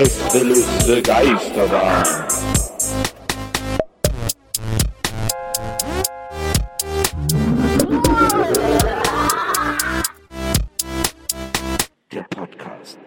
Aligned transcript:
Gästeliste 0.00 1.02
Geisterbahn. 1.02 2.04
Der 12.10 12.22
Podcast. 12.30 12.98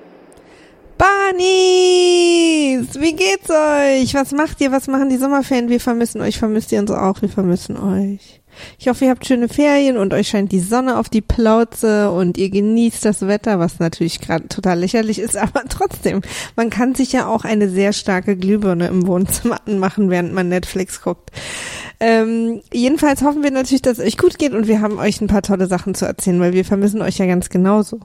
Bunnies! 0.99 2.93
Wie 3.01 3.15
geht's 3.15 3.49
euch? 3.49 4.13
Was 4.13 4.31
macht 4.31 4.61
ihr? 4.61 4.71
Was 4.71 4.85
machen 4.85 5.09
die 5.09 5.17
Sommerferien? 5.17 5.69
Wir 5.69 5.79
vermissen 5.79 6.21
euch. 6.21 6.37
Vermisst 6.37 6.71
ihr 6.71 6.79
uns 6.79 6.91
auch? 6.91 7.19
Wir 7.23 7.29
vermissen 7.29 7.75
euch. 7.75 8.42
Ich 8.79 8.87
hoffe, 8.87 9.05
ihr 9.05 9.11
habt 9.11 9.25
schöne 9.25 9.47
Ferien 9.47 9.97
und 9.97 10.13
euch 10.13 10.27
scheint 10.27 10.51
die 10.51 10.59
Sonne 10.59 10.97
auf 10.97 11.09
die 11.09 11.21
Plauze 11.21 12.11
und 12.11 12.37
ihr 12.37 12.49
genießt 12.49 13.05
das 13.05 13.27
Wetter, 13.27 13.59
was 13.59 13.79
natürlich 13.79 14.19
gerade 14.19 14.47
total 14.47 14.79
lächerlich 14.79 15.19
ist, 15.19 15.37
aber 15.43 15.63
trotzdem, 15.69 16.21
man 16.55 16.69
kann 16.69 16.95
sich 16.95 17.11
ja 17.11 17.27
auch 17.27 17.43
eine 17.43 17.69
sehr 17.69 17.93
starke 17.93 18.35
Glühbirne 18.35 18.87
im 18.87 19.07
Wohnzimmer 19.07 19.59
anmachen, 19.67 20.09
während 20.09 20.33
man 20.33 20.49
Netflix 20.49 21.01
guckt. 21.01 21.31
Ähm, 21.99 22.61
jedenfalls 22.73 23.21
hoffen 23.21 23.43
wir 23.43 23.51
natürlich, 23.51 23.81
dass 23.81 23.97
es 23.97 24.05
euch 24.05 24.17
gut 24.17 24.37
geht 24.37 24.53
und 24.53 24.67
wir 24.67 24.81
haben 24.81 24.99
euch 24.99 25.21
ein 25.21 25.27
paar 25.27 25.41
tolle 25.41 25.67
Sachen 25.67 25.95
zu 25.95 26.05
erzählen, 26.05 26.39
weil 26.41 26.51
wir 26.51 26.65
vermissen 26.65 27.01
euch 27.01 27.17
ja 27.17 27.25
ganz 27.25 27.49
genauso. 27.49 28.01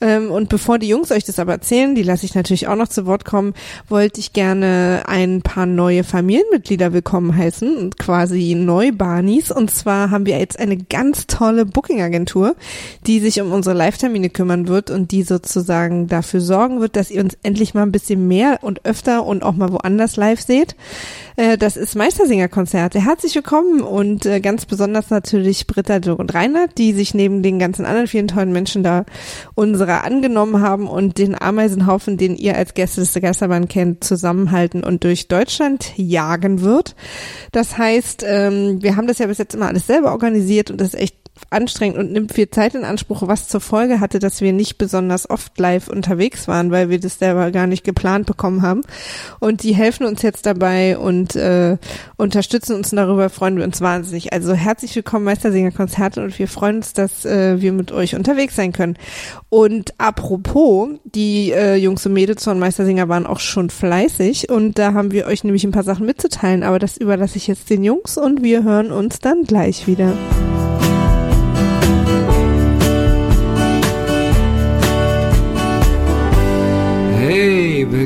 Ähm, 0.00 0.30
und 0.30 0.48
bevor 0.48 0.78
die 0.78 0.86
Jungs 0.86 1.10
euch 1.10 1.24
das 1.24 1.40
aber 1.40 1.52
erzählen, 1.52 1.96
die 1.96 2.04
lasse 2.04 2.26
ich 2.26 2.36
natürlich 2.36 2.68
auch 2.68 2.76
noch 2.76 2.86
zu 2.86 3.06
Wort 3.06 3.24
kommen, 3.24 3.54
wollte 3.88 4.20
ich 4.20 4.32
gerne 4.32 5.02
ein 5.06 5.42
paar 5.42 5.66
neue 5.66 6.04
Familienmitglieder 6.04 6.92
willkommen 6.92 7.36
heißen 7.36 7.90
quasi 7.98 8.54
Neubarnis. 8.54 9.50
Und 9.50 9.72
zwar 9.72 9.89
haben 9.90 10.26
wir 10.26 10.38
jetzt 10.38 10.58
eine 10.58 10.76
ganz 10.76 11.26
tolle 11.26 11.66
Booking-Agentur, 11.66 12.56
die 13.06 13.20
sich 13.20 13.40
um 13.40 13.52
unsere 13.52 13.76
Live-Termine 13.76 14.30
kümmern 14.30 14.68
wird 14.68 14.90
und 14.90 15.10
die 15.10 15.22
sozusagen 15.22 16.06
dafür 16.06 16.40
sorgen 16.40 16.80
wird, 16.80 16.96
dass 16.96 17.10
ihr 17.10 17.22
uns 17.22 17.36
endlich 17.42 17.74
mal 17.74 17.82
ein 17.82 17.92
bisschen 17.92 18.28
mehr 18.28 18.58
und 18.62 18.84
öfter 18.84 19.24
und 19.26 19.42
auch 19.42 19.54
mal 19.54 19.72
woanders 19.72 20.16
live 20.16 20.40
seht. 20.40 20.76
Äh, 21.36 21.56
das 21.56 21.76
ist 21.76 21.96
Meistersinger-Konzerte. 21.96 23.04
Herzlich 23.04 23.34
willkommen 23.34 23.80
und 23.80 24.26
äh, 24.26 24.40
ganz 24.40 24.66
besonders 24.66 25.10
natürlich 25.10 25.66
Britta, 25.66 25.98
Dirk 25.98 26.18
und 26.18 26.34
Reinhard, 26.34 26.76
die 26.76 26.92
sich 26.92 27.14
neben 27.14 27.42
den 27.42 27.58
ganzen 27.58 27.84
anderen 27.86 28.06
vielen 28.06 28.28
tollen 28.28 28.52
Menschen 28.52 28.82
da 28.82 29.04
unserer 29.54 30.04
angenommen 30.04 30.60
haben 30.60 30.86
und 30.86 31.18
den 31.18 31.40
Ameisenhaufen, 31.40 32.16
den 32.16 32.36
ihr 32.36 32.56
als 32.56 32.74
Gäste 32.74 33.00
des 33.00 33.14
Geisterbahn 33.14 33.68
kennt, 33.68 34.04
zusammenhalten 34.04 34.84
und 34.84 35.04
durch 35.04 35.28
Deutschland 35.28 35.92
jagen 35.96 36.60
wird. 36.60 36.94
Das 37.52 37.78
heißt, 37.78 38.24
ähm, 38.26 38.82
wir 38.82 38.96
haben 38.96 39.06
das 39.06 39.18
ja 39.18 39.26
bis 39.26 39.38
jetzt 39.38 39.54
immer 39.54 39.68
alles 39.68 39.79
selber 39.86 40.12
organisiert 40.12 40.70
und 40.70 40.80
das 40.80 40.94
ist 40.94 41.00
echt 41.00 41.19
anstrengend 41.48 41.98
und 41.98 42.12
nimmt 42.12 42.32
viel 42.32 42.50
Zeit 42.50 42.74
in 42.74 42.84
Anspruch, 42.84 43.26
was 43.26 43.48
zur 43.48 43.60
Folge 43.60 44.00
hatte, 44.00 44.18
dass 44.18 44.40
wir 44.40 44.52
nicht 44.52 44.78
besonders 44.78 45.28
oft 45.28 45.58
live 45.58 45.88
unterwegs 45.88 46.46
waren, 46.46 46.70
weil 46.70 46.90
wir 46.90 47.00
das 47.00 47.18
selber 47.18 47.50
gar 47.50 47.66
nicht 47.66 47.82
geplant 47.82 48.26
bekommen 48.26 48.62
haben. 48.62 48.82
Und 49.40 49.62
die 49.62 49.74
helfen 49.74 50.06
uns 50.06 50.22
jetzt 50.22 50.46
dabei 50.46 50.98
und 50.98 51.34
äh, 51.36 51.76
unterstützen 52.16 52.76
uns 52.76 52.92
und 52.92 52.96
darüber, 52.96 53.30
freuen 53.30 53.56
wir 53.56 53.64
uns 53.64 53.80
wahnsinnig. 53.80 54.32
Also 54.32 54.54
herzlich 54.54 54.94
willkommen 54.94 55.24
Meistersinger 55.24 55.70
Konzerte 55.70 56.22
und 56.22 56.38
wir 56.38 56.48
freuen 56.48 56.76
uns, 56.76 56.92
dass 56.92 57.24
äh, 57.24 57.60
wir 57.60 57.72
mit 57.72 57.90
euch 57.90 58.14
unterwegs 58.14 58.54
sein 58.56 58.72
können. 58.72 58.96
Und 59.48 59.94
apropos, 59.98 60.90
die 61.04 61.50
äh, 61.52 61.76
Jungs 61.76 62.06
und 62.06 62.12
Mädels 62.12 62.44
von 62.44 62.58
Meistersinger 62.58 63.08
waren 63.08 63.26
auch 63.26 63.40
schon 63.40 63.70
fleißig 63.70 64.50
und 64.50 64.78
da 64.78 64.94
haben 64.94 65.10
wir 65.10 65.26
euch 65.26 65.42
nämlich 65.42 65.64
ein 65.64 65.72
paar 65.72 65.82
Sachen 65.82 66.06
mitzuteilen, 66.06 66.62
aber 66.62 66.78
das 66.78 66.96
überlasse 66.96 67.38
ich 67.38 67.46
jetzt 67.46 67.70
den 67.70 67.82
Jungs 67.82 68.16
und 68.16 68.42
wir 68.42 68.62
hören 68.62 68.92
uns 68.92 69.18
dann 69.18 69.44
gleich 69.44 69.86
wieder. 69.86 70.12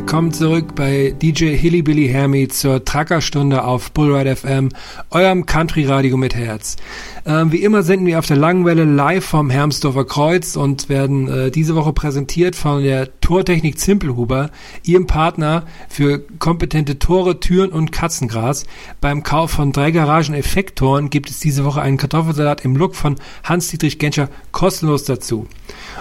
Willkommen 0.06 0.32
zurück 0.34 0.74
bei 0.74 1.14
DJ 1.22 1.56
Hillybilly 1.56 2.08
Hermy 2.08 2.46
zur 2.48 2.84
Trackerstunde 2.84 3.64
auf 3.64 3.90
Bullride 3.90 4.36
FM, 4.36 4.68
eurem 5.10 5.46
Country-Radio 5.46 6.18
mit 6.18 6.34
Herz. 6.34 6.76
Ähm, 7.24 7.50
wie 7.52 7.62
immer 7.62 7.82
senden 7.82 8.06
wir 8.06 8.18
auf 8.18 8.26
der 8.26 8.36
Langenwelle 8.36 8.84
live 8.84 9.24
vom 9.24 9.48
Hermsdorfer 9.48 10.04
Kreuz 10.04 10.56
und 10.56 10.90
werden 10.90 11.26
äh, 11.28 11.50
diese 11.50 11.74
Woche 11.74 11.94
präsentiert 11.94 12.54
von 12.54 12.82
der 12.82 13.18
Tortechnik 13.22 13.78
Zimpelhuber, 13.78 14.50
ihrem 14.84 15.06
Partner 15.06 15.64
für 15.88 16.18
kompetente 16.38 16.98
Tore, 16.98 17.40
Türen 17.40 17.72
und 17.72 17.90
Katzengras. 17.90 18.66
Beim 19.00 19.22
Kauf 19.22 19.52
von 19.52 19.72
drei 19.72 19.90
Garagen-Effektoren 19.90 21.08
gibt 21.08 21.30
es 21.30 21.40
diese 21.40 21.64
Woche 21.64 21.80
einen 21.80 21.96
Kartoffelsalat 21.96 22.62
im 22.62 22.76
Look 22.76 22.94
von 22.94 23.16
Hans-Dietrich 23.42 23.98
Genscher 23.98 24.28
kostenlos 24.52 25.04
dazu. 25.04 25.46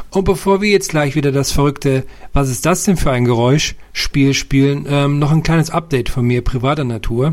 Und 0.09 0.25
bevor 0.25 0.62
wir 0.62 0.69
jetzt 0.69 0.90
gleich 0.90 1.16
wieder 1.16 1.31
das 1.31 1.53
verrückte, 1.53 2.03
was 2.34 2.50
ist 2.50 2.66
das 2.66 2.84
denn 2.84 2.97
für 2.97 3.12
ein 3.12 3.24
Geräusch, 3.25 3.75
Spiel 3.96 4.34
spielen, 4.34 4.88
ähm, 4.90 5.20
noch 5.20 5.31
ein 5.31 5.44
kleines 5.44 5.70
Update 5.70 6.09
von 6.09 6.26
mir 6.26 6.44
privater 6.44 6.84
Natur. 6.84 7.31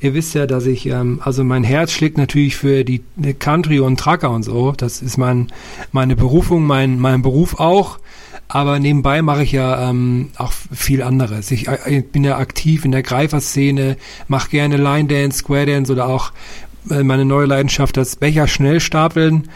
Ihr 0.00 0.12
wisst 0.12 0.34
ja, 0.34 0.46
dass 0.46 0.66
ich, 0.66 0.86
ähm, 0.86 1.20
also 1.22 1.44
mein 1.44 1.62
Herz 1.62 1.92
schlägt 1.92 2.18
natürlich 2.18 2.56
für 2.56 2.82
die 2.82 3.02
Country 3.38 3.78
und 3.78 3.98
Tracker 3.98 4.30
und 4.30 4.42
so. 4.42 4.72
Das 4.72 5.02
ist 5.02 5.18
mein, 5.18 5.52
meine 5.92 6.16
Berufung, 6.16 6.64
mein, 6.66 6.98
mein 6.98 7.22
Beruf 7.22 7.60
auch. 7.60 8.00
Aber 8.48 8.80
nebenbei 8.80 9.22
mache 9.22 9.44
ich 9.44 9.52
ja 9.52 9.88
ähm, 9.88 10.30
auch 10.36 10.50
viel 10.50 11.04
anderes. 11.04 11.52
Ich, 11.52 11.68
äh, 11.68 11.98
ich 11.98 12.10
bin 12.10 12.24
ja 12.24 12.38
aktiv 12.38 12.84
in 12.84 12.90
der 12.90 13.04
Greiferszene, 13.04 13.96
mache 14.26 14.50
gerne 14.50 14.76
Line 14.78 15.06
Dance, 15.06 15.38
Square 15.38 15.66
Dance 15.66 15.92
oder 15.92 16.08
auch 16.08 16.32
äh, 16.90 17.04
meine 17.04 17.24
neue 17.24 17.46
Leidenschaft, 17.46 17.96
das 17.96 18.16
Becher 18.16 18.48
schnell 18.48 18.80
stapeln 18.80 19.48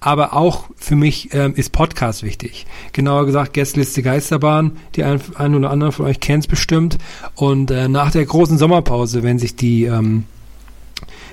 aber 0.00 0.34
auch 0.34 0.64
für 0.76 0.96
mich 0.96 1.30
ähm, 1.32 1.54
ist 1.56 1.72
Podcast 1.72 2.22
wichtig. 2.22 2.66
Genauer 2.92 3.26
gesagt 3.26 3.52
Gästeliste 3.52 4.02
Geisterbahn, 4.02 4.76
die 4.94 5.04
ein, 5.04 5.20
ein 5.34 5.54
oder 5.54 5.70
andere 5.70 5.92
von 5.92 6.06
euch 6.06 6.20
kennt 6.20 6.48
bestimmt. 6.48 6.98
Und 7.34 7.70
äh, 7.70 7.88
nach 7.88 8.10
der 8.10 8.24
großen 8.24 8.58
Sommerpause, 8.58 9.22
wenn 9.22 9.38
sich 9.38 9.56
die, 9.56 9.84
ähm, 9.84 10.24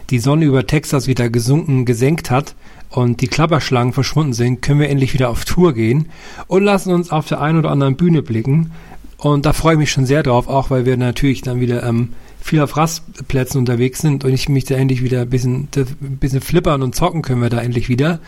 die 0.09 0.19
Sonne 0.19 0.45
über 0.45 0.65
Texas 0.65 1.07
wieder 1.07 1.29
gesunken, 1.29 1.85
gesenkt 1.85 2.31
hat 2.31 2.55
und 2.89 3.21
die 3.21 3.27
Klapperschlangen 3.27 3.93
verschwunden 3.93 4.33
sind, 4.33 4.61
können 4.61 4.79
wir 4.79 4.89
endlich 4.89 5.13
wieder 5.13 5.29
auf 5.29 5.45
Tour 5.45 5.73
gehen 5.73 6.09
und 6.47 6.63
lassen 6.63 6.93
uns 6.93 7.11
auf 7.11 7.27
der 7.27 7.41
einen 7.41 7.59
oder 7.59 7.71
anderen 7.71 7.95
Bühne 7.95 8.23
blicken. 8.23 8.71
Und 9.17 9.45
da 9.45 9.53
freue 9.53 9.73
ich 9.73 9.79
mich 9.79 9.91
schon 9.91 10.05
sehr 10.05 10.23
drauf, 10.23 10.47
auch 10.47 10.69
weil 10.69 10.85
wir 10.85 10.97
natürlich 10.97 11.41
dann 11.41 11.59
wieder 11.59 11.83
ähm, 11.83 12.13
viel 12.45 12.61
auf 12.61 12.77
Rastplätzen 12.77 13.57
unterwegs 13.57 14.01
sind 14.01 14.23
und 14.23 14.31
ich 14.31 14.49
mich 14.49 14.65
da 14.65 14.75
endlich 14.75 15.01
wieder 15.01 15.21
ein 15.21 15.29
bisschen, 15.31 15.67
ein 15.75 16.17
bisschen 16.19 16.41
flippern 16.41 16.83
und 16.83 16.93
zocken 16.93 17.23
können 17.23 17.41
wir 17.41 17.49
da 17.49 17.59
endlich 17.59 17.89
wieder. 17.89 18.19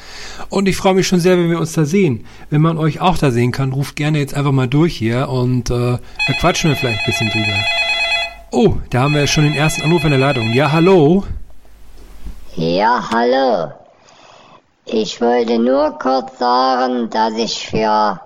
Und 0.49 0.67
ich 0.67 0.75
freue 0.75 0.95
mich 0.95 1.07
schon 1.07 1.19
sehr, 1.19 1.37
wenn 1.37 1.51
wir 1.51 1.59
uns 1.59 1.73
da 1.73 1.85
sehen. 1.85 2.25
Wenn 2.49 2.61
man 2.61 2.79
euch 2.79 2.99
auch 2.99 3.19
da 3.19 3.29
sehen 3.29 3.51
kann, 3.51 3.73
ruft 3.73 3.95
gerne 3.95 4.17
jetzt 4.17 4.33
einfach 4.33 4.51
mal 4.51 4.67
durch 4.67 4.97
hier 4.97 5.29
und 5.29 5.69
äh, 5.69 5.99
da 5.99 6.33
quatschen 6.39 6.71
wir 6.71 6.77
vielleicht 6.77 6.97
ein 6.97 7.05
bisschen 7.05 7.29
drüber. 7.29 7.59
Oh, 8.51 8.77
da 8.89 9.01
haben 9.01 9.13
wir 9.13 9.27
schon 9.27 9.43
den 9.43 9.53
ersten 9.53 9.83
Anruf 9.83 10.03
in 10.03 10.09
der 10.09 10.19
Leitung. 10.19 10.51
Ja, 10.51 10.71
hallo. 10.71 11.23
Ja, 12.55 13.07
hallo. 13.13 13.71
Ich 14.85 15.21
wollte 15.21 15.59
nur 15.59 15.91
kurz 15.99 16.39
sagen, 16.39 17.07
dass 17.11 17.35
ich 17.35 17.67
für 17.67 18.19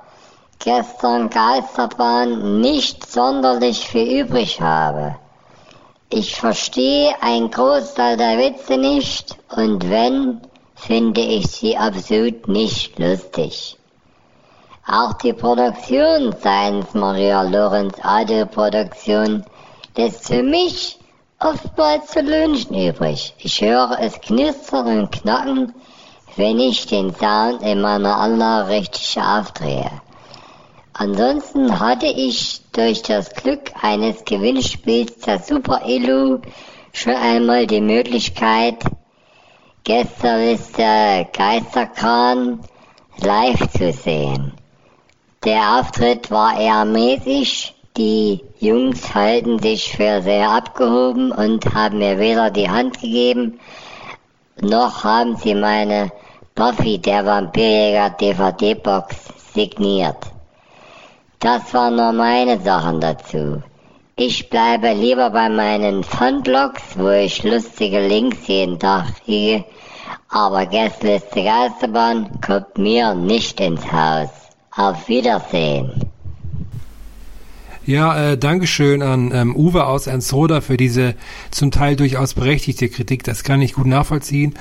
gestern 0.59 1.29
Geisterbahn 1.29 2.61
nicht 2.61 3.11
sonderlich 3.11 3.79
viel 3.79 4.21
übrig 4.21 4.61
habe. 4.61 5.17
Ich 6.13 6.35
verstehe 6.35 7.15
ein 7.21 7.49
Großteil 7.49 8.17
der 8.17 8.37
Witze 8.37 8.77
nicht 8.77 9.37
und 9.55 9.89
wenn, 9.89 10.41
finde 10.75 11.21
ich 11.21 11.47
sie 11.47 11.77
absolut 11.77 12.49
nicht 12.49 12.99
lustig. 12.99 13.77
Auch 14.85 15.13
die 15.13 15.31
Produktion 15.31 16.35
seitens 16.43 16.93
Maria 16.93 17.43
Lorenz 17.43 17.95
Audioproduktion 18.03 19.45
lässt 19.95 20.27
für 20.27 20.43
mich 20.43 20.99
oftmals 21.39 22.07
zu 22.07 22.25
wünschen 22.27 22.75
übrig. 22.75 23.33
Ich 23.37 23.61
höre 23.61 23.97
es 24.01 24.19
knistern 24.19 24.99
und 24.99 25.11
knacken, 25.13 25.73
wenn 26.35 26.59
ich 26.59 26.87
den 26.87 27.15
Sound 27.15 27.61
in 27.61 27.79
meiner 27.79 28.17
Anlage 28.17 28.67
richtig 28.67 29.17
aufdrehe. 29.17 29.89
Ansonsten 31.03 31.79
hatte 31.79 32.05
ich 32.05 32.61
durch 32.73 33.01
das 33.01 33.33
Glück 33.33 33.71
eines 33.81 34.23
Gewinnspiels 34.23 35.17
der 35.17 35.39
Super 35.39 35.81
Elu 35.83 36.41
schon 36.93 37.15
einmal 37.15 37.65
die 37.65 37.81
Möglichkeit, 37.81 38.75
Gästeliste 39.83 41.27
Geisterkran 41.33 42.59
live 43.17 43.67
zu 43.71 43.91
sehen. 43.93 44.53
Der 45.43 45.79
Auftritt 45.79 46.29
war 46.29 46.59
eher 46.59 46.85
mäßig. 46.85 47.73
Die 47.97 48.41
Jungs 48.59 49.15
halten 49.15 49.57
sich 49.57 49.91
für 49.95 50.21
sehr 50.21 50.51
abgehoben 50.51 51.31
und 51.31 51.73
haben 51.73 51.97
mir 51.97 52.19
weder 52.19 52.51
die 52.51 52.69
Hand 52.69 53.01
gegeben, 53.01 53.59
noch 54.61 55.03
haben 55.03 55.35
sie 55.35 55.55
meine 55.55 56.11
Buffy 56.53 56.99
der 56.99 57.25
Vampirjäger 57.25 58.11
DVD-Box 58.11 59.15
signiert. 59.55 60.31
Das 61.41 61.73
waren 61.73 61.95
nur 61.95 62.11
meine 62.11 62.61
Sachen 62.61 63.01
dazu. 63.01 63.63
Ich 64.15 64.47
bleibe 64.51 64.93
lieber 64.93 65.31
bei 65.31 65.49
meinen 65.49 66.03
Funblogs, 66.03 66.83
wo 66.95 67.09
ich 67.09 67.43
lustige 67.43 68.07
Links 68.07 68.45
jeden 68.45 68.77
Tag 68.77 69.07
kriege, 69.25 69.65
aber 70.29 70.67
Gästeliste 70.67 71.43
Geisterbahn 71.43 72.29
kommt 72.45 72.77
mir 72.77 73.15
nicht 73.15 73.59
ins 73.59 73.91
Haus. 73.91 74.29
Auf 74.75 75.07
Wiedersehen. 75.07 76.11
Ja, 77.87 78.33
äh, 78.33 78.37
Dankeschön 78.37 79.01
an 79.01 79.31
ähm, 79.33 79.55
Uwe 79.55 79.87
aus 79.87 80.05
Ernstroda 80.05 80.61
für 80.61 80.77
diese 80.77 81.15
zum 81.49 81.71
Teil 81.71 81.95
durchaus 81.95 82.35
berechtigte 82.35 82.87
Kritik. 82.87 83.23
Das 83.23 83.43
kann 83.43 83.63
ich 83.63 83.73
gut 83.73 83.87
nachvollziehen. 83.87 84.53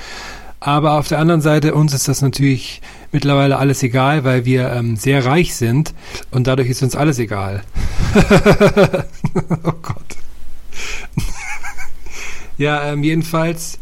Aber 0.61 0.99
auf 0.99 1.09
der 1.09 1.19
anderen 1.19 1.41
Seite, 1.41 1.75
uns 1.75 1.95
ist 1.95 2.07
das 2.07 2.21
natürlich 2.21 2.83
mittlerweile 3.13 3.57
alles 3.57 3.83
egal, 3.83 4.25
weil 4.25 4.45
wir 4.45 4.71
ähm, 4.71 4.97
sehr 4.97 5.25
reich 5.25 5.55
sind 5.55 5.95
und 6.31 6.47
dadurch 6.47 6.69
ist 6.69 6.83
uns 6.83 6.95
alles 6.95 7.19
egal. 7.19 7.63
oh 9.65 9.73
Gott. 9.81 10.17
ja, 12.59 12.93
ähm, 12.93 13.03
jedenfalls, 13.03 13.79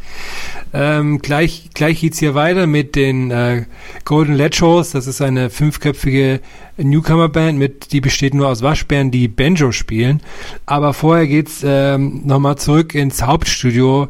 ähm, 0.73 1.19
gleich, 1.19 1.71
gleich 1.75 2.01
geht's 2.01 2.21
hier 2.21 2.37
weiter 2.37 2.69
mit 2.69 2.95
den 2.95 3.33
äh, 3.33 3.65
Golden 4.05 4.35
Ledgers. 4.35 4.93
Das 4.93 5.09
ist 5.09 5.21
eine 5.21 5.51
fünfköpfige 5.51 6.41
Newcomer-Band, 6.77 7.91
die 7.91 8.01
besteht 8.01 8.35
nur 8.35 8.49
aus 8.49 8.63
Waschbären, 8.63 9.11
die 9.11 9.27
Banjo 9.27 9.73
spielen. 9.73 10.23
Aber 10.65 10.95
vorher 10.95 11.27
geht's 11.27 11.63
ähm, 11.65 12.23
nochmal 12.25 12.57
zurück 12.57 12.95
ins 12.95 13.23
Hauptstudio 13.23 14.09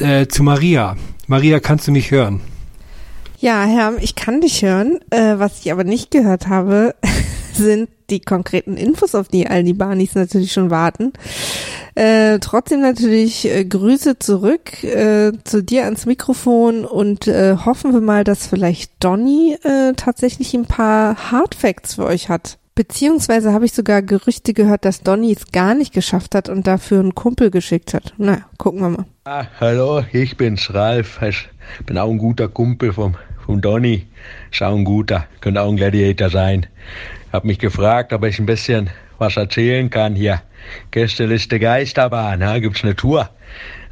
äh, 0.00 0.26
zu 0.26 0.42
Maria. 0.42 0.96
Maria, 1.26 1.60
kannst 1.60 1.86
du 1.86 1.92
mich 1.92 2.10
hören? 2.10 2.40
Ja, 3.38 3.64
Herr, 3.64 3.94
ich 4.00 4.14
kann 4.14 4.40
dich 4.40 4.62
hören. 4.62 4.98
Äh, 5.10 5.38
was 5.38 5.60
ich 5.60 5.70
aber 5.70 5.84
nicht 5.84 6.10
gehört 6.10 6.48
habe, 6.48 6.94
sind 7.52 7.88
die 8.10 8.20
konkreten 8.20 8.76
Infos, 8.76 9.14
auf 9.14 9.28
die 9.28 9.46
all 9.46 9.62
die 9.62 9.74
Barnis 9.74 10.14
natürlich 10.14 10.52
schon 10.52 10.70
warten. 10.70 11.12
Äh, 11.94 12.38
trotzdem 12.38 12.80
natürlich 12.80 13.44
äh, 13.44 13.64
Grüße 13.64 14.18
zurück 14.18 14.82
äh, 14.82 15.32
zu 15.44 15.62
dir 15.62 15.84
ans 15.84 16.06
Mikrofon 16.06 16.84
und 16.84 17.26
äh, 17.26 17.56
hoffen 17.64 17.92
wir 17.92 18.00
mal, 18.00 18.24
dass 18.24 18.46
vielleicht 18.46 18.92
Donny 19.00 19.56
äh, 19.62 19.92
tatsächlich 19.94 20.54
ein 20.54 20.66
paar 20.66 21.30
Hardfacts 21.30 21.94
für 21.94 22.06
euch 22.06 22.28
hat. 22.28 22.58
Beziehungsweise 22.78 23.52
habe 23.52 23.64
ich 23.64 23.72
sogar 23.72 24.02
Gerüchte 24.02 24.54
gehört, 24.54 24.84
dass 24.84 25.00
Donny 25.00 25.32
es 25.32 25.50
gar 25.50 25.74
nicht 25.74 25.92
geschafft 25.92 26.36
hat 26.36 26.48
und 26.48 26.68
dafür 26.68 27.00
einen 27.00 27.16
Kumpel 27.16 27.50
geschickt 27.50 27.92
hat. 27.92 28.14
Na, 28.18 28.42
gucken 28.56 28.82
wir 28.82 28.90
mal. 28.90 29.04
Ah, 29.24 29.46
hallo, 29.58 30.04
ich 30.12 30.36
bin's 30.36 30.72
Ralf. 30.72 31.20
Ich 31.22 31.48
bin 31.86 31.98
auch 31.98 32.08
ein 32.08 32.18
guter 32.18 32.46
Kumpel 32.46 32.92
vom, 32.92 33.16
vom 33.44 33.60
Donny. 33.60 34.06
Ist 34.52 34.62
auch 34.62 34.76
ein 34.76 34.84
guter, 34.84 35.26
könnte 35.40 35.60
auch 35.60 35.68
ein 35.70 35.76
Gladiator 35.76 36.30
sein. 36.30 36.68
Hab 37.32 37.44
mich 37.44 37.58
gefragt, 37.58 38.12
ob 38.12 38.24
ich 38.24 38.38
ein 38.38 38.46
bisschen 38.46 38.90
was 39.18 39.36
erzählen 39.36 39.90
kann 39.90 40.14
hier. 40.14 40.40
Gästeliste 40.92 41.58
Geisterbahn, 41.58 42.42
ja, 42.42 42.60
gibt's 42.60 42.84
eine 42.84 42.94
Tour. 42.94 43.28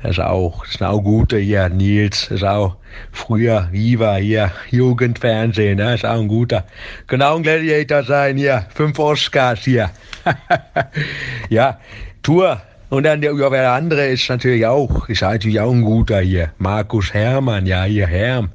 Das 0.03 0.13
ist 0.13 0.21
auch, 0.21 0.65
das 0.65 0.75
ist 0.77 0.83
auch 0.83 1.03
gute 1.03 1.39
hier. 1.39 1.69
Nils 1.69 2.31
ist 2.31 2.45
auch 2.45 2.77
früher 3.13 3.69
Viva 3.73 4.17
hier, 4.17 4.53
Jugendfernsehen, 4.71 5.79
ne? 5.79 5.95
ist 5.95 6.05
auch 6.05 6.21
ein 6.21 6.29
guter. 6.29 6.65
Auch 7.09 7.37
ein 7.37 7.43
Gladiator 7.43 8.03
sein 8.03 8.37
hier. 8.37 8.67
Fünf 8.75 8.99
Oscars 8.99 9.61
hier. 9.65 9.91
ja, 11.49 11.79
Tour. 12.23 12.61
Und 12.89 13.03
dann 13.03 13.21
der, 13.21 13.35
ja, 13.35 13.51
der 13.51 13.73
andere 13.73 14.07
ist 14.07 14.29
natürlich 14.29 14.65
auch, 14.65 15.09
ist 15.09 15.23
natürlich 15.23 15.59
auch 15.59 15.73
ein 15.73 15.83
guter 15.83 16.21
hier. 16.21 16.53
Markus 16.59 17.13
Hermann, 17.13 17.67
ja, 17.67 17.83
hier 17.83 18.07
Herm. 18.07 18.51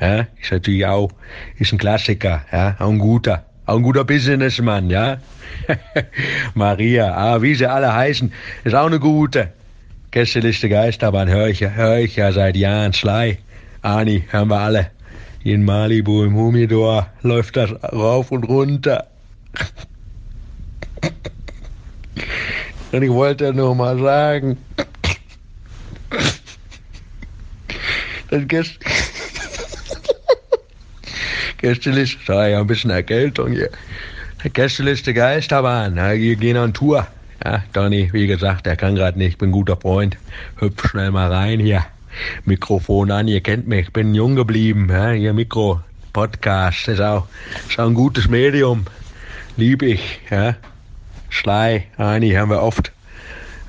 Ja, 0.00 0.26
ist 0.40 0.52
natürlich 0.52 0.86
auch, 0.86 1.10
ist 1.58 1.72
ein 1.72 1.78
Klassiker, 1.78 2.42
ja, 2.52 2.76
auch 2.78 2.90
ein 2.90 2.98
guter. 2.98 3.44
Auch 3.66 3.76
ein 3.76 3.82
guter 3.82 4.04
Businessmann, 4.04 4.88
ja. 4.88 5.18
Maria, 6.54 7.12
ah, 7.14 7.42
wie 7.42 7.54
sie 7.54 7.66
alle 7.66 7.92
heißen, 7.92 8.32
ist 8.64 8.74
auch 8.74 8.86
eine 8.86 9.00
gute. 9.00 9.52
Gästeliste 10.12 10.68
Geisterbahn 10.68 11.30
höre 11.30 11.48
ich, 11.48 11.62
hör 11.62 11.96
ich 11.96 12.16
ja 12.16 12.32
seit 12.32 12.54
Jahren. 12.54 12.92
Schlei, 12.92 13.38
Ani, 13.80 14.22
hören 14.28 14.48
wir 14.48 14.58
alle. 14.58 14.90
In 15.42 15.64
Malibu 15.64 16.22
im 16.22 16.36
Humidor 16.36 17.06
läuft 17.22 17.56
das 17.56 17.70
rauf 17.82 18.30
und 18.30 18.44
runter. 18.44 19.06
Und 22.92 23.02
ich 23.02 23.10
wollte 23.10 23.54
nur 23.54 23.74
mal 23.74 23.98
sagen, 23.98 24.58
das 28.28 28.46
Gäst 28.48 28.80
Gästeliste, 31.56 32.32
ja 32.34 32.60
ein 32.60 32.66
bisschen 32.66 32.90
Erkältung 32.90 33.52
hier. 33.52 33.70
Gästeliste 34.52 35.14
Geisterbahn, 35.14 35.96
wir 35.96 36.36
gehen 36.36 36.58
an 36.58 36.74
Tour. 36.74 37.06
Ja, 37.44 37.64
Donny, 37.72 38.08
wie 38.12 38.26
gesagt, 38.26 38.66
der 38.66 38.76
kann 38.76 38.94
gerade 38.94 39.18
nicht, 39.18 39.38
bin 39.38 39.48
ein 39.48 39.52
guter 39.52 39.76
Freund. 39.76 40.16
Hüpf 40.58 40.88
schnell 40.88 41.10
mal 41.10 41.32
rein 41.32 41.58
hier. 41.58 41.84
Mikrofon 42.44 43.10
an, 43.10 43.26
ihr 43.26 43.40
kennt 43.40 43.66
mich, 43.66 43.92
bin 43.92 44.14
jung 44.14 44.36
geblieben. 44.36 44.88
Ja, 44.90 45.10
hier 45.10 45.32
Mikro, 45.32 45.80
Podcast, 46.12 46.86
ist 46.88 47.00
auch, 47.00 47.26
ist 47.68 47.80
auch 47.80 47.86
ein 47.86 47.94
gutes 47.94 48.28
Medium. 48.28 48.84
Lieb 49.56 49.82
ich, 49.82 50.20
ja. 50.30 50.54
Schlei, 51.30 51.86
Ani, 51.96 52.30
haben 52.32 52.50
wir 52.50 52.62
oft, 52.62 52.92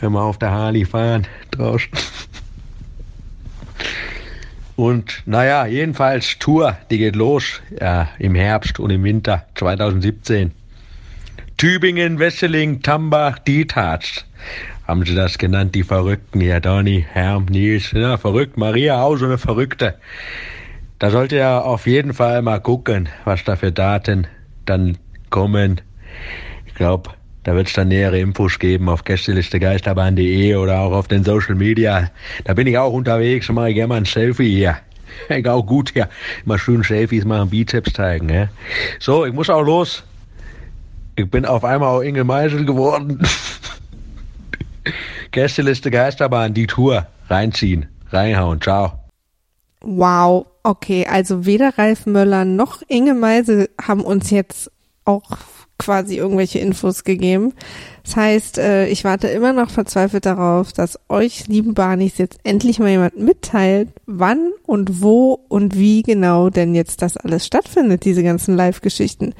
wenn 0.01 0.11
wir 0.11 0.21
auf 0.21 0.37
der 0.37 0.51
Harley 0.51 0.85
fahren, 0.85 1.25
draußen. 1.51 1.89
Und 4.75 5.23
naja, 5.25 5.65
jedenfalls 5.65 6.37
Tour, 6.39 6.77
die 6.89 6.97
geht 6.97 7.15
los 7.15 7.61
ja, 7.79 8.09
im 8.19 8.35
Herbst 8.35 8.79
und 8.79 8.89
im 8.89 9.03
Winter 9.03 9.45
2017. 9.55 10.51
Tübingen, 11.63 12.19
Wesseling, 12.19 12.81
Tambach, 12.81 13.39
Dietharz. 13.39 14.25
Haben 14.85 15.05
sie 15.05 15.15
das 15.15 15.37
genannt, 15.37 15.73
die 15.73 15.83
Verrückten? 15.83 16.41
Ja, 16.41 16.59
Donny, 16.59 17.05
Herm, 17.09 17.45
Nils, 17.45 17.93
ja, 17.93 18.17
verrückt. 18.17 18.57
Maria 18.57 19.01
auch 19.01 19.15
so 19.15 19.23
eine 19.23 19.37
Verrückte. 19.37 19.95
Da 20.99 21.09
sollte 21.09 21.37
ja 21.37 21.61
auf 21.61 21.87
jeden 21.87 22.13
Fall 22.13 22.41
mal 22.41 22.59
gucken, 22.59 23.07
was 23.23 23.45
da 23.45 23.55
für 23.55 23.71
Daten 23.71 24.27
dann 24.65 24.97
kommen. 25.29 25.79
Ich 26.65 26.73
glaube, 26.75 27.11
da 27.45 27.55
wird 27.55 27.67
es 27.67 27.73
dann 27.73 27.87
nähere 27.87 28.19
Infos 28.19 28.59
geben 28.59 28.89
auf 28.89 29.05
gästelistegeisterbahn.de 29.05 30.55
oder 30.57 30.81
auch 30.81 30.91
auf 30.91 31.07
den 31.07 31.23
Social 31.23 31.55
Media. 31.55 32.11
Da 32.43 32.55
bin 32.55 32.67
ich 32.67 32.77
auch 32.77 32.91
unterwegs 32.91 33.47
und 33.47 33.55
mache 33.55 33.73
gerne 33.73 33.87
mal 33.87 33.97
ein 33.99 34.05
Selfie 34.05 34.53
hier. 34.53 34.79
Ich 35.29 35.47
auch 35.47 35.65
gut 35.65 35.91
hier. 35.93 36.09
Immer 36.43 36.59
schön 36.59 36.83
Selfies 36.83 37.23
machen, 37.23 37.51
Bizeps 37.51 37.93
zeigen. 37.93 38.27
Ja. 38.27 38.49
So, 38.99 39.25
ich 39.25 39.31
muss 39.31 39.49
auch 39.49 39.61
los. 39.61 40.03
Ich 41.15 41.29
bin 41.29 41.45
auf 41.45 41.63
einmal 41.63 41.89
auch 41.89 42.01
Inge 42.01 42.23
Meisel 42.23 42.65
geworden. 42.65 43.21
Gästeliste 45.31 45.91
Geisterbahn, 45.91 46.53
die 46.53 46.67
Tour. 46.67 47.07
Reinziehen, 47.29 47.87
reinhauen. 48.11 48.61
Ciao. 48.61 48.93
Wow, 49.81 50.47
okay, 50.63 51.05
also 51.09 51.45
weder 51.45 51.77
Ralf 51.77 52.05
Möller 52.05 52.45
noch 52.45 52.81
Inge 52.87 53.13
Meisel 53.13 53.69
haben 53.81 54.01
uns 54.01 54.29
jetzt 54.29 54.71
auch 55.05 55.23
quasi 55.77 56.17
irgendwelche 56.17 56.59
Infos 56.59 57.03
gegeben. 57.03 57.53
Das 58.03 58.17
heißt, 58.17 58.57
äh, 58.57 58.87
ich 58.87 59.05
warte 59.05 59.29
immer 59.29 59.53
noch 59.53 59.69
verzweifelt 59.69 60.25
darauf, 60.25 60.73
dass 60.73 60.99
euch, 61.07 61.47
lieben 61.47 61.73
Barnis, 61.73 62.17
jetzt 62.17 62.37
endlich 62.43 62.79
mal 62.79 62.89
jemand 62.89 63.17
mitteilt, 63.17 63.89
wann 64.05 64.51
und 64.65 65.01
wo 65.01 65.39
und 65.47 65.77
wie 65.77 66.03
genau 66.03 66.49
denn 66.49 66.75
jetzt 66.75 67.01
das 67.01 67.15
alles 67.15 67.45
stattfindet, 67.45 68.03
diese 68.03 68.21
ganzen 68.21 68.55
Live-Geschichten. 68.57 69.33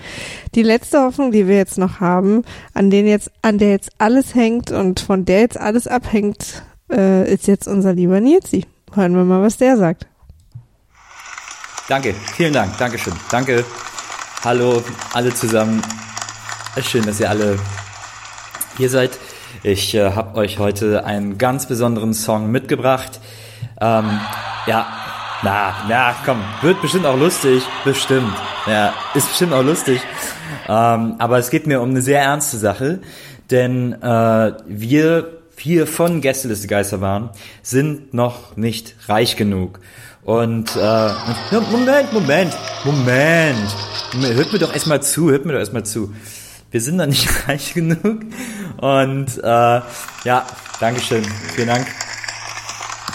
Die 0.56 0.64
letzte 0.64 1.02
Hoffnung, 1.02 1.32
die 1.32 1.48
wir 1.48 1.58
jetzt 1.58 1.78
noch 1.78 2.00
haben, 2.00 2.44
an 2.74 2.90
den 2.90 3.06
jetzt, 3.06 3.32
an 3.42 3.58
der 3.58 3.72
jetzt 3.72 3.92
alles 3.98 4.34
hängt 4.34 4.72
und 4.72 5.02
von 5.02 5.26
der 5.26 5.42
jetzt 5.42 5.60
alles 5.60 5.86
abhängt, 5.86 6.64
äh, 6.90 7.32
ist 7.32 7.48
jetzt 7.48 7.68
unser 7.68 7.94
lieber 7.94 8.22
Nilsi. 8.22 8.66
Hören 8.94 9.14
wir 9.16 9.26
mal, 9.26 9.42
was 9.42 9.58
der 9.58 9.76
sagt. 9.76 10.08
danke, 11.90 12.16
vielen 12.36 12.54
Dank, 12.54 12.78
Dankeschön, 12.78 13.14
danke. 13.30 13.66
Hallo, 14.44 14.82
alle 15.14 15.34
zusammen. 15.34 15.82
Schön, 16.82 17.06
dass 17.06 17.20
ihr 17.20 17.30
alle 17.30 17.58
hier 18.78 18.90
seid. 18.90 19.12
Ich 19.64 19.96
äh, 19.96 20.12
habe 20.12 20.38
euch 20.40 20.60
heute 20.60 21.06
einen 21.06 21.38
ganz 21.38 21.68
besonderen 21.68 22.14
Song 22.14 22.52
mitgebracht. 22.52 23.20
Ähm, 23.80 24.20
ja, 24.68 24.88
na, 25.44 25.74
na, 25.88 26.16
komm, 26.26 26.42
wird 26.62 26.82
bestimmt 26.82 27.06
auch 27.06 27.18
lustig, 27.18 27.64
bestimmt. 27.84 28.34
Ja, 28.66 28.94
ist 29.14 29.28
bestimmt 29.28 29.54
auch 29.54 29.64
lustig. 29.64 30.02
Ähm, 30.68 31.16
aber 31.20 31.38
es 31.38 31.50
geht 31.50 31.68
mir 31.68 31.82
um 31.82 31.90
eine 31.90 32.02
sehr 32.02 32.22
ernste 32.22 32.58
Sache, 32.58 33.00
denn 33.52 33.94
äh, 34.02 34.54
wir 34.68 35.42
vier 35.56 35.86
von 35.86 36.22
Gästeliste 36.22 36.68
Geisterbahn 36.68 37.30
sind 37.62 38.14
noch 38.14 38.56
nicht 38.58 38.96
reich 39.08 39.36
genug. 39.36 39.80
Und 40.24 40.76
äh, 40.76 41.10
Moment, 41.72 42.14
Moment, 42.14 42.54
Moment. 42.86 43.76
Hört 44.22 44.54
mir 44.54 44.60
doch 44.60 44.74
erstmal 44.74 45.02
zu, 45.04 45.30
hört 45.30 45.46
mir 45.46 45.54
doch 45.54 45.60
erstmal 45.60 45.86
zu. 45.86 46.14
Wir 46.74 46.82
sind 46.82 46.96
noch 46.96 47.06
nicht 47.06 47.30
reich 47.48 47.76
genug. 47.76 48.22
Und 48.78 49.38
äh, 49.38 49.82
ja, 50.24 50.46
Dankeschön. 50.80 51.24
Vielen 51.54 51.68
Dank. 51.68 51.88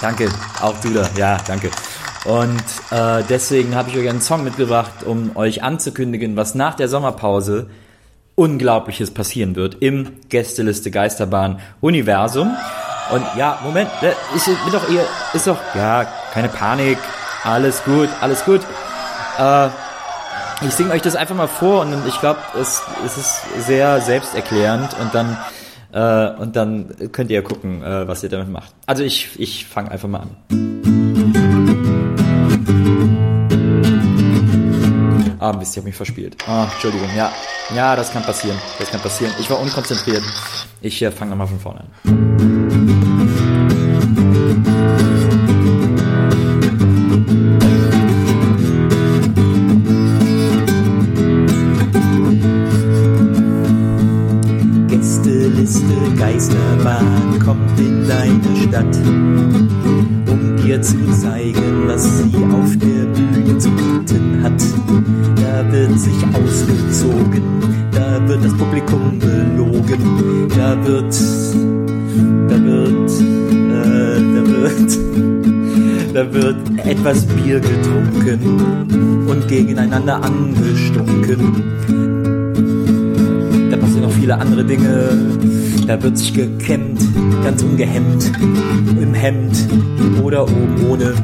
Danke, 0.00 0.28
auch 0.62 0.80
du 0.80 0.90
da. 0.90 1.10
Ja, 1.16 1.38
danke. 1.44 1.70
Und 2.24 2.62
äh, 2.92 3.24
deswegen 3.28 3.74
habe 3.74 3.90
ich 3.90 3.96
euch 3.96 4.08
einen 4.08 4.20
Song 4.20 4.44
mitgebracht, 4.44 5.02
um 5.04 5.36
euch 5.36 5.64
anzukündigen, 5.64 6.36
was 6.36 6.54
nach 6.54 6.74
der 6.74 6.88
Sommerpause 6.88 7.68
Unglaubliches 8.36 9.10
passieren 9.12 9.56
wird 9.56 9.78
im 9.80 10.12
Gästeliste 10.28 10.92
Geisterbahn 10.92 11.58
Universum. 11.80 12.56
Und 13.10 13.24
ja, 13.36 13.58
Moment, 13.64 13.90
ist, 14.36 14.46
ist 14.46 14.58
doch 14.72 14.88
ihr, 14.88 15.04
ist 15.34 15.48
doch, 15.48 15.58
ja, 15.74 16.06
keine 16.32 16.48
Panik, 16.48 16.98
alles 17.42 17.82
gut, 17.82 18.08
alles 18.20 18.44
gut. 18.44 18.60
Äh, 19.36 19.68
ich 20.62 20.72
singe 20.72 20.90
euch 20.92 21.02
das 21.02 21.16
einfach 21.16 21.34
mal 21.34 21.48
vor 21.48 21.82
und 21.82 22.06
ich 22.06 22.18
glaube, 22.20 22.40
es, 22.60 22.82
es 23.04 23.16
ist 23.16 23.66
sehr 23.66 24.00
selbsterklärend 24.00 24.96
und 25.00 25.14
dann 25.14 25.36
äh, 25.92 26.30
und 26.40 26.56
dann 26.56 26.94
könnt 27.12 27.30
ihr 27.30 27.42
gucken, 27.42 27.82
äh, 27.82 28.06
was 28.06 28.22
ihr 28.22 28.28
damit 28.28 28.48
macht. 28.48 28.74
Also 28.86 29.02
ich, 29.02 29.38
ich 29.38 29.66
fange 29.66 29.90
einfach 29.90 30.08
mal 30.08 30.20
an. 30.20 30.36
Ah, 35.40 35.52
Mist, 35.52 35.72
ich 35.72 35.78
habe 35.78 35.86
mich 35.86 35.96
verspielt. 35.96 36.36
Ah, 36.46 36.64
Entschuldigung. 36.72 37.08
Ja, 37.16 37.32
ja, 37.74 37.94
das 37.94 38.12
kann 38.12 38.22
passieren. 38.22 38.58
Das 38.78 38.90
kann 38.90 39.00
passieren. 39.00 39.32
Ich 39.38 39.48
war 39.48 39.60
unkonzentriert. 39.60 40.22
Ich 40.80 41.00
äh, 41.00 41.10
fange 41.10 41.30
nochmal 41.30 41.46
von 41.46 41.60
vorne 41.60 41.80
an. 41.80 41.88
Stadt, 58.68 58.96
um 60.30 60.56
dir 60.62 60.80
zu 60.82 60.96
zeigen, 61.10 61.86
was 61.86 62.18
sie 62.18 62.36
auf 62.36 62.76
der 62.76 63.06
Bühne 63.06 63.58
zu 63.58 63.70
bieten 63.70 64.42
hat. 64.42 64.62
Da 65.36 65.72
wird 65.72 65.98
sich 65.98 66.22
ausgezogen, 66.34 67.42
da 67.92 68.28
wird 68.28 68.44
das 68.44 68.54
Publikum 68.54 69.18
belogen, 69.18 70.48
da 70.54 70.76
wird, 70.86 71.14
da 72.48 72.62
wird, 72.62 73.10
äh, 73.70 74.20
da 74.34 74.42
wird, 74.52 74.98
da 76.14 76.34
wird 76.34 76.86
etwas 76.86 77.24
Bier 77.24 77.60
getrunken 77.60 79.26
und 79.28 79.48
gegeneinander 79.48 80.22
angestunken. 80.22 81.62
Da 83.70 83.76
passieren 83.78 84.02
noch 84.02 84.12
viele 84.12 84.38
andere 84.38 84.64
Dinge. 84.64 85.57
Da 85.88 86.00
wird 86.02 86.18
sich 86.18 86.34
gekämmt, 86.34 87.00
ganz 87.42 87.62
ungehemmt, 87.62 88.30
im 89.00 89.14
Hemd 89.14 89.56
oder 90.22 90.42
oben 90.44 90.86
ohne. 90.88 91.14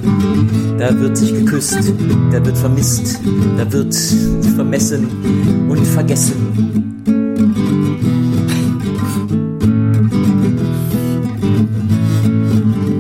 Da 0.79 0.99
wird 0.99 1.17
sich 1.17 1.33
geküsst, 1.35 1.93
da 2.33 2.45
wird 2.45 2.57
vermisst, 2.59 3.21
da 3.59 3.71
wird 3.71 3.95
vermessen 4.57 5.07
und 5.69 5.87
vergessen. 5.87 7.03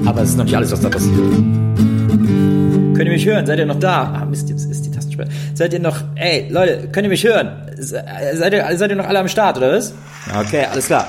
Aber 0.06 0.23
es 0.23 0.30
ist 0.30 0.37
noch 0.37 0.44
nicht 0.44 0.56
alles, 0.56 0.71
was 0.71 0.80
da 0.80 0.88
passiert. 0.88 1.16
Könnt 1.16 2.99
ihr 2.99 3.11
mich 3.12 3.26
hören? 3.26 3.47
Seid 3.47 3.59
ihr 3.59 3.66
noch 3.66 3.78
da? 3.78 4.21
Ah, 4.21 4.25
Mist, 4.25 4.49
jetzt 4.49 4.71
ist 4.71 4.85
die 4.85 4.90
Tastensperre. 4.90 5.28
Seid 5.54 5.73
ihr 5.73 5.80
noch, 5.80 5.97
ey, 6.14 6.49
Leute, 6.50 6.88
könnt 6.92 7.04
ihr 7.04 7.11
mich 7.11 7.25
hören? 7.25 7.49
Se- 7.78 8.02
Seid 8.35 8.52
ihr, 8.52 8.64
seid 8.76 8.90
ihr 8.90 8.97
noch 8.97 9.06
alle 9.06 9.18
am 9.21 9.28
Start, 9.28 9.56
oder 9.56 9.73
was? 9.73 9.94
Okay, 10.38 10.64
alles 10.71 10.87
klar. 10.87 11.06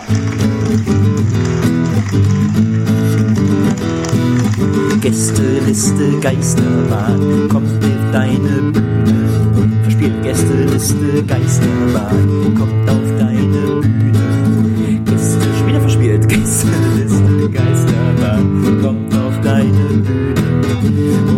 Gästeliste 5.05 6.19
Geisterbahn 6.19 7.47
kommt 7.47 7.67
auf 7.85 8.11
deine 8.11 8.71
Bühne. 8.73 9.79
Verspielt 9.83 10.23
Gästeliste 10.23 11.23
Geisterbahn 11.27 12.55
kommt 12.57 12.89
auf 12.89 13.19
deine 13.19 13.81
Bühne. 13.81 15.01
Gäste, 15.05 15.67
wieder 15.67 15.79
verspielt. 15.79 16.27
Gästeliste 16.27 17.49
Geisterbahn 17.51 18.81
kommt 18.81 19.15
auf 19.15 19.39
deine 19.41 19.71
Bühne. 19.71 20.33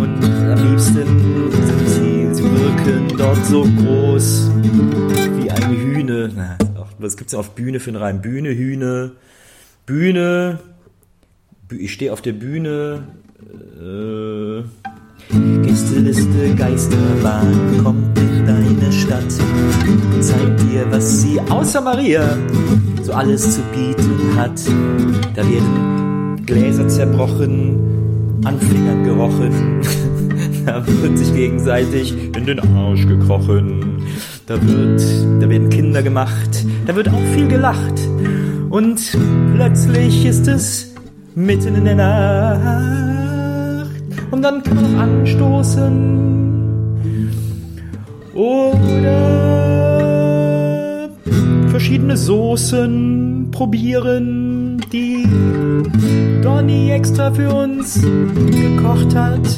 Und 0.00 0.24
am 0.24 0.70
liebsten 0.70 1.50
sind 1.66 1.88
sie, 1.90 2.34
sie 2.36 2.44
wirken 2.44 3.18
dort 3.18 3.44
so 3.44 3.64
groß 3.64 4.50
Wie 5.42 5.50
eine 5.50 5.76
Hühne. 5.76 6.30
Na, 6.34 6.56
was 6.98 7.18
gibt's 7.18 7.34
auf 7.34 7.50
Bühne 7.54 7.80
für 7.80 7.90
einen 7.90 7.98
Reim? 7.98 8.22
Bühne, 8.22 8.48
Hühne, 8.48 9.12
Bühne. 9.84 10.58
Bü- 11.68 11.76
Ich 11.80 11.92
stehe 11.92 12.14
auf 12.14 12.22
der 12.22 12.32
Bühne. 12.32 13.02
Äh, 13.48 14.62
Gästeliste 15.62 16.54
Geisterbahn 16.54 17.80
kommt 17.82 18.18
in 18.18 18.46
deine 18.46 18.92
Stadt 18.92 19.30
zeigt 20.20 20.60
dir, 20.62 20.84
was 20.90 21.22
sie 21.22 21.40
außer 21.48 21.80
Maria 21.80 22.36
so 23.02 23.12
alles 23.12 23.54
zu 23.54 23.62
bieten 23.72 24.36
hat. 24.36 24.60
da 25.34 25.42
werden 25.48 26.44
Gläser 26.44 26.88
zerbrochen, 26.88 27.78
an 28.44 28.60
Fingern 28.60 29.04
gerochen. 29.04 29.80
da 30.66 30.86
wird 30.86 31.18
sich 31.18 31.34
gegenseitig 31.34 32.14
in 32.36 32.44
den 32.44 32.60
Arsch 32.60 33.06
gekrochen. 33.06 34.02
Da 34.46 34.54
wird, 34.60 35.02
da 35.40 35.48
werden 35.48 35.70
Kinder 35.70 36.02
gemacht. 36.02 36.66
Da 36.86 36.96
wird 36.96 37.08
auch 37.08 37.24
viel 37.34 37.48
gelacht. 37.48 38.00
Und 38.70 39.00
plötzlich 39.54 40.26
ist 40.26 40.48
es 40.48 40.94
mitten 41.34 41.76
in 41.76 41.84
der 41.84 41.94
Nacht. 41.94 43.17
Und 44.30 44.42
dann 44.42 44.62
kann 44.62 44.76
man 44.76 44.92
noch 44.92 45.00
anstoßen. 45.00 46.58
Oder 48.34 49.48
verschiedene 51.68 52.16
Soßen 52.16 53.48
probieren, 53.50 54.80
die 54.92 55.26
Donny 56.42 56.90
extra 56.90 57.32
für 57.32 57.52
uns 57.52 58.00
gekocht 58.02 59.14
hat. 59.14 59.48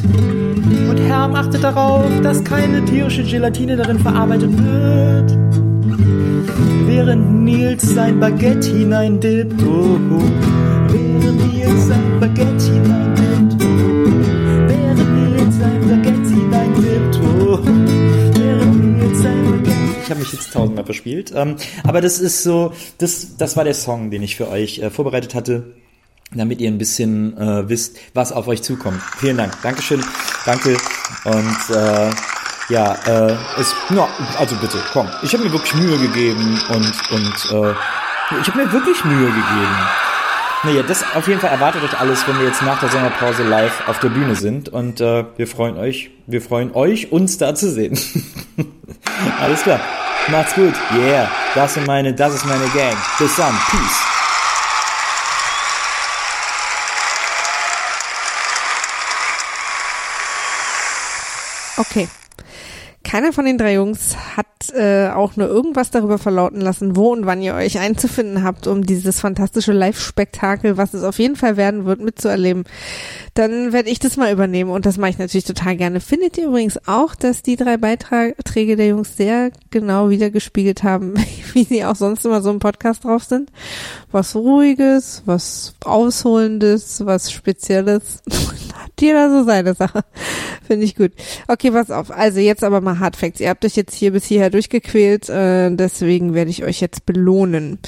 Und 0.89 0.99
Herm 0.99 1.35
achtet 1.35 1.65
darauf, 1.65 2.09
dass 2.23 2.45
keine 2.45 2.85
tierische 2.85 3.23
Gelatine 3.23 3.77
darin 3.77 3.99
verarbeitet 3.99 4.51
wird. 4.53 5.39
Während 6.87 7.45
Nils 7.45 7.95
sein 7.95 8.21
Baguette 8.21 8.69
hineindippt. 8.71 9.63
Oh, 9.63 9.99
oh. 10.13 10.80
Verspielt. 20.91 21.33
Ähm, 21.35 21.57
aber 21.85 22.01
das 22.01 22.19
ist 22.19 22.43
so, 22.43 22.73
das, 22.99 23.37
das 23.37 23.57
war 23.57 23.65
der 23.65 23.75
Song, 23.75 24.11
den 24.11 24.23
ich 24.23 24.37
für 24.37 24.49
euch 24.49 24.79
äh, 24.79 24.91
vorbereitet 24.91 25.35
hatte 25.35 25.75
damit 26.33 26.61
ihr 26.61 26.71
ein 26.71 26.79
bisschen 26.79 27.37
äh, 27.37 27.69
wisst, 27.69 27.99
was 28.15 28.33
auf 28.33 28.47
euch 28.47 28.63
zukommt. 28.63 29.03
Vielen 29.19 29.37
Dank. 29.37 29.53
Dankeschön. 29.63 30.01
Danke. 30.47 30.77
Und 31.25 31.77
äh, 31.77 32.11
ja, 32.69 32.95
äh, 33.05 33.37
es, 33.59 33.75
ja, 33.91 34.09
also 34.39 34.55
bitte, 34.57 34.79
komm. 34.93 35.09
Ich 35.23 35.33
habe 35.33 35.45
mir 35.45 35.53
wirklich 35.53 35.75
Mühe 35.75 35.99
gegeben 35.99 36.61
und 36.69 37.11
und 37.11 37.35
äh, 37.51 37.75
ich 38.41 38.47
habe 38.47 38.65
mir 38.65 38.73
wirklich 38.73 39.05
Mühe 39.05 39.27
gegeben. 39.27 39.77
Naja, 40.63 40.83
das 40.83 41.03
auf 41.15 41.27
jeden 41.27 41.41
Fall 41.41 41.51
erwartet 41.51 41.83
euch 41.83 41.99
alles, 41.99 42.27
wenn 42.29 42.39
wir 42.39 42.47
jetzt 42.47 42.63
nach 42.63 42.79
der 42.79 42.91
Sommerpause 42.91 43.43
live 43.43 43.89
auf 43.89 43.99
der 43.99 44.11
Bühne 44.11 44.37
sind 44.37 44.69
und 44.69 45.01
äh, 45.01 45.25
wir 45.37 45.49
freuen 45.49 45.77
euch, 45.79 46.11
wir 46.27 46.43
freuen 46.43 46.73
euch, 46.75 47.11
uns 47.11 47.39
da 47.39 47.55
zu 47.55 47.71
sehen. 47.71 47.99
alles 49.41 49.63
klar. 49.63 49.81
Macht's 50.31 50.55
gut. 50.55 50.75
Yeah. 50.95 51.29
Das 51.55 51.75
sind 51.75 51.87
meine, 51.87 52.15
das 52.15 52.35
ist 52.35 52.45
meine 52.45 52.69
Gang. 52.69 52.97
Bis 53.19 53.35
dann. 53.37 53.59
Peace. 53.71 54.01
Okay. 61.77 62.09
keiner 63.03 63.33
von 63.33 63.47
den 63.47 63.57
drei 63.57 63.75
Jungs 63.75 64.15
hat 64.37 64.47
äh, 64.75 65.09
auch 65.09 65.37
nur 65.37 65.49
irgendwas 65.49 65.91
darüber 65.91 66.19
verlauten 66.19 66.61
lassen, 66.61 66.97
wo 66.97 67.13
und 67.13 67.27
wann 67.27 67.43
ihr 67.43 67.55
euch 67.55 67.79
einzufinden 67.79 68.43
habt, 68.43 68.67
um 68.67 68.85
dieses 68.85 69.21
fantastische 69.21 69.73
Live-Spektakel, 69.73 70.77
was 70.77 70.95
es 70.95 71.05
auf 71.05 71.19
jeden 71.19 71.37
Fall 71.37 71.57
werden 71.57 71.85
wird, 71.85 72.01
mitzuerleben. 72.01 72.65
Dann 73.35 73.73
werde 73.73 73.91
ich 73.91 73.99
das 73.99 74.17
mal 74.17 74.33
übernehmen 74.33 74.71
und 74.71 74.87
das 74.87 74.99
mache 74.99 75.11
ich 75.11 75.19
natürlich 75.19 75.45
total 75.45 75.77
gerne. 75.77 76.01
Findet 76.01 76.39
ihr 76.39 76.47
übrigens 76.47 76.79
auch, 76.87 77.15
dass 77.15 77.43
die 77.43 77.57
drei 77.57 77.77
Beiträge 77.77 78.77
der 78.77 78.89
Jungs 78.89 79.17
sehr 79.17 79.51
genau 79.71 80.11
wiedergespiegelt 80.11 80.83
haben, 80.83 81.15
wie 81.53 81.65
sie 81.65 81.85
auch 81.85 81.97
sonst 81.97 82.25
immer 82.25 82.43
so 82.43 82.51
im 82.51 82.59
Podcast 82.59 83.05
drauf 83.05 83.25
sind? 83.25 83.51
Was 84.11 84.35
Ruhiges, 84.35 85.23
was 85.27 85.75
Ausholendes, 85.85 87.05
was 87.05 87.33
Spezielles. 87.33 88.23
Jeder 89.01 89.31
so 89.31 89.45
seine 89.45 89.75
Sache. 89.75 90.03
Finde 90.67 90.85
ich 90.85 90.95
gut. 90.95 91.13
Okay, 91.49 91.71
pass 91.71 91.91
auf. 91.91 92.11
Also 92.11 92.41
jetzt 92.41 92.63
aber 92.65 92.81
mal 92.81 92.99
Hard 92.99 93.17
Facts. 93.17 93.41
Ihr 93.41 93.49
habt 93.49 93.65
euch 93.65 93.77
jetzt 93.77 93.95
hier 93.95 94.13
bis 94.13 94.25
hierher 94.25 94.51
durchgequält, 94.51 95.29
äh, 95.29 95.71
deswegen 95.71 96.35
werde 96.35 96.51
ich 96.51 96.65
euch 96.65 96.81
jetzt 96.81 97.07
belohnen. 97.07 97.79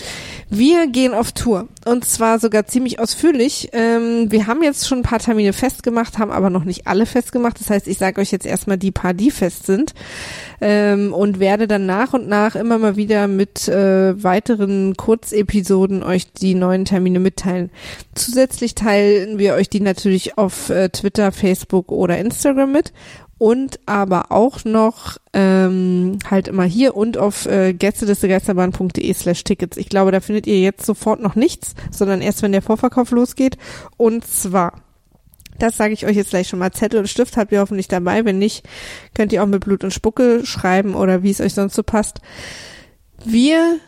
Wir 0.55 0.87
gehen 0.87 1.15
auf 1.15 1.33
Tour 1.33 1.69
und 1.87 2.05
zwar 2.05 2.39
sogar 2.39 2.67
ziemlich 2.67 3.01
ausführlich. 3.01 3.71
Ähm, 3.73 4.31
wir 4.31 4.47
haben 4.47 4.63
jetzt 4.63 4.87
schon 4.87 4.99
ein 4.99 5.03
paar 5.03 5.19
Termine 5.19 5.55
festgemacht, 5.55 6.19
haben 6.19 6.31
aber 6.31 6.51
noch 6.51 6.65
nicht 6.65 6.87
alle 6.87 7.07
festgemacht. 7.07 7.59
Das 7.59 7.71
heißt, 7.71 7.89
ich 7.89 7.97
sage 7.97 8.21
euch 8.21 8.33
jetzt 8.33 8.45
erstmal 8.45 8.77
die 8.77 8.91
paar, 8.91 9.15
die 9.15 9.31
fest 9.31 9.65
sind 9.65 9.95
ähm, 10.61 11.15
und 11.15 11.41
werde 11.41 11.67
dann 11.67 11.87
nach 11.87 12.13
und 12.13 12.29
nach 12.29 12.55
immer 12.55 12.77
mal 12.77 12.97
wieder 12.97 13.29
mit 13.29 13.67
äh, 13.67 14.23
weiteren 14.23 14.95
Kurzepisoden 14.95 16.03
euch 16.03 16.31
die 16.35 16.55
neuen 16.55 16.85
Termine 16.85 17.19
mitteilen. 17.19 17.71
Zusätzlich 18.15 18.75
teilen 18.75 19.39
wir 19.39 19.55
euch 19.55 19.71
die 19.71 19.81
natürlich 19.81 20.37
auf 20.37 20.69
äh, 20.69 20.91
Twitter, 20.91 21.33
Facebook 21.33 21.91
oder 21.91 22.19
Instagram 22.19 22.73
mit 22.73 22.93
und 23.43 23.81
aber 23.87 24.31
auch 24.31 24.65
noch 24.65 25.19
ähm, 25.33 26.21
halt 26.31 26.47
immer 26.47 26.63
hier 26.63 26.97
und 26.97 27.19
auf 27.19 27.47
äh, 27.47 27.73
gästelistegeisterbahn.de 27.73 29.13
slash 29.15 29.43
Tickets. 29.43 29.77
Ich 29.79 29.89
glaube, 29.89 30.13
da 30.13 30.21
findet 30.21 30.47
ihr 30.47 30.61
jetzt 30.61 30.87
sofort 30.87 31.21
noch 31.21 31.35
nichts, 31.35 31.75
sondern 31.91 32.23
erst, 32.23 32.43
wenn 32.43 32.53
der 32.53 32.63
Vorverkauf 32.63 33.11
losgeht. 33.11 33.59
Und 33.97 34.25
zwar, 34.25 34.83
das 35.59 35.77
sage 35.77 35.93
ich 35.93 36.07
euch 36.07 36.15
jetzt 36.15 36.31
gleich 36.31 36.47
schon 36.47 36.61
mal, 36.61 36.71
Zettel 36.71 37.01
und 37.01 37.09
Stift 37.09 37.37
habt 37.37 37.51
ihr 37.51 37.59
hoffentlich 37.59 37.89
dabei. 37.89 38.25
Wenn 38.25 38.39
nicht, 38.39 38.65
könnt 39.13 39.33
ihr 39.33 39.43
auch 39.43 39.49
mit 39.49 39.65
Blut 39.65 39.83
und 39.83 39.93
Spucke 39.93 40.47
schreiben 40.47 40.95
oder 40.95 41.25
wie 41.25 41.31
es 41.33 41.41
euch 41.41 41.55
sonst 41.55 41.75
so 41.75 41.83
passt. 41.83 42.21
Wir 43.25 43.81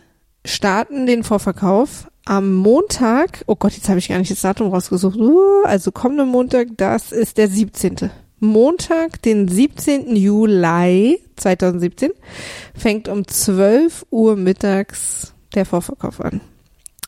starten 0.45 1.07
den 1.07 1.23
Vorverkauf 1.23 2.09
am 2.25 2.55
Montag, 2.55 3.45
oh 3.47 3.55
Gott, 3.55 3.75
jetzt 3.75 3.89
habe 3.89 4.01
ich 4.01 4.09
gar 4.09 4.19
nicht 4.19 4.33
das 4.33 4.41
Datum 4.41 4.73
rausgesucht, 4.73 5.17
uh, 5.17 5.63
also 5.63 5.93
kommende 5.93 6.25
Montag, 6.25 6.71
das 6.77 7.13
ist 7.13 7.39
der 7.39 7.47
17. 7.47 8.11
Montag, 8.45 9.21
den 9.23 9.49
17. 9.49 10.17
Juli 10.17 11.21
2017, 11.37 12.11
fängt 12.77 13.09
um 13.09 13.27
12 13.27 14.07
Uhr 14.11 14.37
mittags 14.37 15.35
der 15.55 15.67
Vorverkauf 15.67 16.21
an. 16.21 16.41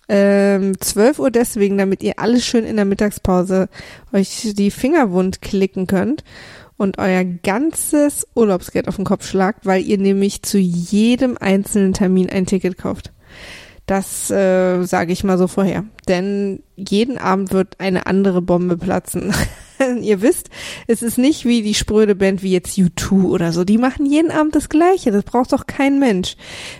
Ähm, 0.08 0.80
12 0.80 1.18
Uhr 1.18 1.30
deswegen, 1.30 1.78
damit 1.78 2.02
ihr 2.02 2.18
alles 2.18 2.44
schön 2.44 2.64
in 2.64 2.76
der 2.76 2.84
Mittagspause 2.84 3.68
euch 4.12 4.52
die 4.54 4.70
Finger 4.70 5.10
wund 5.10 5.42
klicken 5.42 5.86
könnt 5.86 6.22
und 6.76 6.98
euer 6.98 7.24
ganzes 7.24 8.26
Urlaubsgeld 8.34 8.86
auf 8.88 8.96
den 8.96 9.04
Kopf 9.04 9.26
schlagt, 9.26 9.66
weil 9.66 9.82
ihr 9.82 9.98
nämlich 9.98 10.42
zu 10.42 10.58
jedem 10.58 11.36
einzelnen 11.38 11.92
Termin 11.92 12.30
ein 12.30 12.46
Ticket 12.46 12.78
kauft. 12.78 13.12
Das 13.86 14.30
äh, 14.30 14.82
sage 14.84 15.12
ich 15.12 15.24
mal 15.24 15.38
so 15.38 15.46
vorher. 15.46 15.84
Denn 16.08 16.62
jeden 16.76 17.18
Abend 17.18 17.52
wird 17.52 17.80
eine 17.80 18.06
andere 18.06 18.42
Bombe 18.42 18.76
platzen. 18.76 19.34
ihr 20.00 20.22
wisst, 20.22 20.50
es 20.86 21.02
ist 21.02 21.18
nicht 21.18 21.44
wie 21.44 21.62
die 21.62 21.74
spröde 21.74 22.14
Band 22.14 22.42
wie 22.42 22.52
jetzt 22.52 22.76
U2 22.78 23.24
oder 23.24 23.52
so. 23.52 23.64
Die 23.64 23.78
machen 23.78 24.06
jeden 24.06 24.30
Abend 24.30 24.54
das 24.54 24.68
Gleiche. 24.68 25.10
Das 25.10 25.24
braucht 25.24 25.52
doch 25.52 25.66
kein 25.66 25.98
Mensch. 25.98 26.36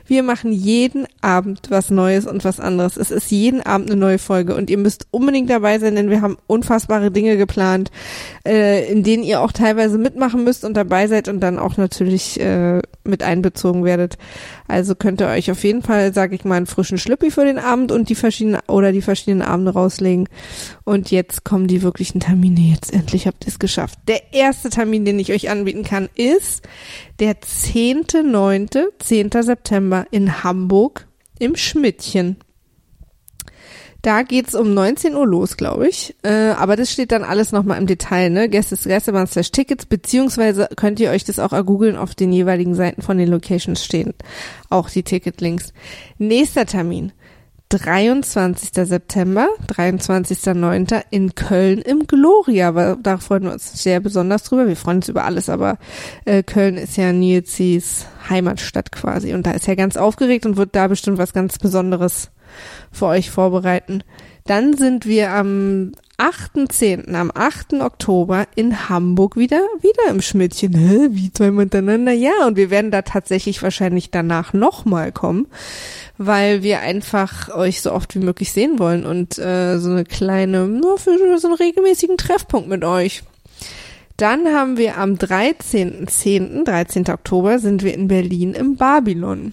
Wir 0.07 0.23
machen 0.23 0.53
jeden 0.53 1.07
Abend 1.21 1.63
was 1.71 1.91
Neues 1.91 2.27
und 2.27 2.45
was 2.45 2.61
anderes. 2.61 2.97
Es 2.97 3.11
ist 3.11 3.31
jeden 3.31 3.63
Abend 3.63 3.91
eine 3.91 3.99
neue 3.99 4.19
Folge 4.19 4.55
und 4.55 4.71
ihr 4.71 4.79
müsst 4.79 5.07
unbedingt 5.11 5.51
dabei 5.51 5.79
sein, 5.79 5.97
denn 5.97 6.11
wir 6.11 6.23
haben 6.23 6.37
unfassbare 6.47 7.11
Dinge 7.11 7.37
geplant, 7.37 7.91
äh, 8.47 8.91
in 8.91 9.03
denen 9.03 9.23
ihr 9.23 9.41
auch 9.41 9.53
teilweise 9.53 9.99
mitmachen 9.99 10.45
müsst 10.45 10.65
und 10.65 10.77
dabei 10.77 11.07
seid 11.07 11.29
und 11.29 11.41
dann 11.41 11.59
auch 11.59 11.77
natürlich 11.77 12.41
äh, 12.41 12.81
mit 13.05 13.23
einbezogen 13.23 13.85
werdet. 13.85 14.19
Also 14.69 14.95
könnt 14.95 15.21
ihr 15.21 15.29
euch 15.29 15.51
auf 15.51 15.63
jeden 15.65 15.83
Fall, 15.83 16.13
sage 16.13 16.35
ich 16.35 16.45
mal, 16.45 16.57
einen 16.57 16.67
frischen 16.67 16.99
Schlüppi 16.99 17.31
für 17.31 17.45
den 17.45 17.59
Abend 17.59 17.93
und 17.93 18.09
die 18.09 18.15
verschiedenen 18.15 18.61
oder 18.67 18.93
die 18.93 19.03
verschiedenen 19.03 19.16
Abende 19.43 19.73
rauslegen. 19.73 20.29
Und 20.85 21.11
jetzt 21.11 21.45
kommen 21.45 21.67
die 21.67 21.83
wirklichen 21.83 22.21
Termine. 22.21 22.61
Jetzt 22.61 22.93
endlich 22.93 23.27
habt 23.27 23.45
ihr 23.45 23.49
es 23.49 23.59
geschafft. 23.59 23.99
Der 24.09 24.33
erste 24.33 24.71
Termin, 24.71 25.05
den 25.05 25.19
ich 25.19 25.33
euch 25.33 25.51
anbieten 25.51 25.85
kann, 25.85 26.09
ist 26.15 26.67
der 27.19 27.41
10.9., 27.41 28.87
10. 28.99 29.31
September 29.43 30.07
in 30.11 30.43
Hamburg 30.43 31.07
im 31.39 31.57
Schmidtchen. 31.57 32.37
Da 34.07 34.23
geht's 34.23 34.55
um 34.55 34.73
19 34.73 35.17
Uhr 35.17 35.27
los, 35.27 35.57
glaube 35.57 35.89
ich. 35.89 36.15
Äh, 36.23 36.51
aber 36.51 36.77
das 36.77 36.93
steht 36.93 37.11
dann 37.11 37.25
alles 37.25 37.51
nochmal 37.51 37.79
im 37.79 37.89
Detail, 37.89 38.31
ne? 38.31 38.49
Gäste 38.49 38.77
Gästebahn 38.77 39.27
slash 39.27 39.51
Tickets, 39.51 39.85
beziehungsweise 39.85 40.69
könnt 40.77 41.01
ihr 41.01 41.11
euch 41.11 41.25
das 41.25 41.41
auch 41.41 41.53
ergoogeln 41.53 41.97
auf 41.97 42.15
den 42.15 42.33
jeweiligen 42.33 42.77
Seiten 42.77 43.03
von 43.03 43.19
den 43.19 43.29
Locations 43.29 43.85
stehen. 43.85 44.15
Auch 44.71 44.91
die 44.91 45.03
Ticketlinks. 45.03 45.73
Nächster 46.19 46.67
Termin. 46.67 47.11
23. 47.69 48.87
September, 48.87 49.49
23.09. 49.67 51.03
in 51.11 51.35
Köln 51.35 51.81
im 51.81 52.07
Gloria. 52.07 52.97
Da 52.97 53.19
freuen 53.19 53.45
wir 53.45 53.53
uns 53.53 53.83
sehr 53.83 54.01
besonders 54.01 54.45
drüber. 54.45 54.69
Wir 54.69 54.77
freuen 54.77 54.99
uns 54.99 55.09
über 55.09 55.25
alles, 55.25 55.49
aber 55.49 55.79
äh, 56.25 56.43
Köln 56.43 56.77
ist 56.77 56.97
ja 56.97 57.13
Nilsis 57.13 58.07
Heimatstadt 58.31 58.93
quasi 58.93 59.35
und 59.35 59.47
da 59.47 59.53
ist 59.53 59.69
er 59.69 59.77
ganz 59.77 59.97
aufgeregt 59.97 60.47
und 60.47 60.57
wird 60.57 60.75
da 60.77 60.89
bestimmt 60.89 61.19
was 61.19 61.33
ganz 61.33 61.59
Besonderes 61.59 62.31
für 62.93 63.07
euch 63.07 63.31
vorbereiten. 63.31 64.03
Dann 64.45 64.77
sind 64.77 65.07
wir 65.07 65.33
am 65.33 65.93
8.10., 66.19 67.15
am 67.15 67.31
8. 67.35 67.75
Oktober 67.75 68.47
in 68.55 68.89
Hamburg 68.89 69.37
wieder, 69.37 69.61
wieder 69.81 70.11
im 70.11 70.23
Schmidtchen. 70.23 70.75
Hä, 70.75 71.09
wie 71.11 71.31
zweimal 71.31 71.67
miteinander? 71.67 72.13
Ja, 72.13 72.47
und 72.47 72.57
wir 72.57 72.71
werden 72.71 72.91
da 72.91 73.03
tatsächlich 73.03 73.63
wahrscheinlich 73.63 74.11
danach 74.11 74.55
nochmal 74.55 75.13
kommen, 75.13 75.47
weil 76.17 76.63
wir 76.63 76.81
einfach 76.81 77.55
euch 77.55 77.83
so 77.83 77.93
oft 77.93 78.15
wie 78.15 78.21
möglich 78.21 78.53
sehen 78.53 78.79
wollen 78.79 79.05
und 79.05 79.39
äh, 79.39 79.79
so 79.79 79.91
eine 79.91 80.05
kleine, 80.05 80.67
nur 80.67 80.97
für 80.97 81.39
so 81.39 81.49
einen 81.49 81.57
regelmäßigen 81.57 82.17
Treffpunkt 82.17 82.69
mit 82.69 82.83
euch. 82.83 83.23
Dann 84.17 84.47
haben 84.47 84.79
wir 84.79 84.97
am 84.97 85.15
13.10., 85.15 86.65
13. 86.65 87.11
Oktober, 87.11 87.59
sind 87.59 87.83
wir 87.83 87.93
in 87.93 88.09
Berlin 88.09 88.55
im 88.55 88.77
Babylon. 88.77 89.53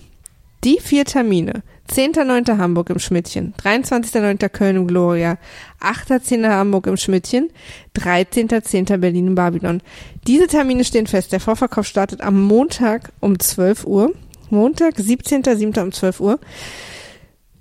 Die 0.64 0.80
vier 0.80 1.04
Termine 1.04 1.64
10.9. 1.92 2.58
Hamburg 2.58 2.90
im 2.90 3.00
Schmidtchen, 3.00 3.54
23.9. 3.62 4.50
Köln 4.50 4.78
im 4.78 4.88
Gloria, 4.88 5.38
8.10. 5.82 6.48
Hamburg 6.50 6.88
im 6.88 6.98
Schmidtchen, 6.98 7.50
13.10. 7.98 8.98
Berlin 8.98 9.28
im 9.28 9.36
Babylon. 9.36 9.82
Diese 10.26 10.48
Termine 10.48 10.86
stehen 10.86 11.08
fest. 11.08 11.32
Der 11.32 11.40
Vorverkauf 11.40 11.86
startet 11.86 12.22
am 12.22 12.42
Montag 12.42 13.12
um 13.20 13.38
12 13.38 13.86
Uhr. 13.86 14.14
Montag, 14.50 14.96
17.07. 14.96 15.82
um 15.82 15.92
12 15.92 16.20
Uhr. 16.20 16.40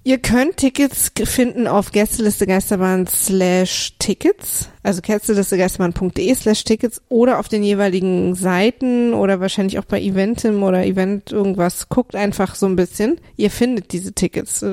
Ihr 0.05 0.19
könnt 0.19 0.57
Tickets 0.57 1.13
finden 1.25 1.69
auf 1.69 1.93
Gästeliste 1.93 2.49
Geisterbahn 2.49 3.07
slash 3.07 3.93
Tickets, 4.01 4.69
also 4.83 5.01
gästelistegeisterbahn.de 5.01 6.35
slash 6.35 6.65
Tickets 6.65 7.01
oder 7.09 7.39
auf 7.39 7.49
den 7.49 7.63
jeweiligen 7.63 8.35
Seiten 8.35 9.15
oder 9.15 9.39
wahrscheinlich 9.39 9.79
auch 9.79 9.85
bei 9.85 10.01
Eventim 10.03 10.65
oder 10.65 10.85
Event 10.85 11.31
irgendwas. 11.31 11.89
Guckt 11.89 12.17
einfach 12.17 12.57
so 12.57 12.67
ein 12.67 12.75
bisschen. 12.75 13.21
Ihr 13.37 13.51
findet 13.53 13.93
diese 13.93 14.13
Tickets. 14.13 14.65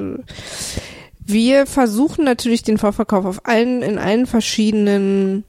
Wir 1.19 1.67
versuchen 1.67 2.25
natürlich 2.25 2.63
den 2.63 2.79
Vorverkauf 2.79 3.25
auf 3.25 3.45
allen, 3.45 3.83
in 3.83 3.99
allen 3.99 4.25
verschiedenen 4.25 5.43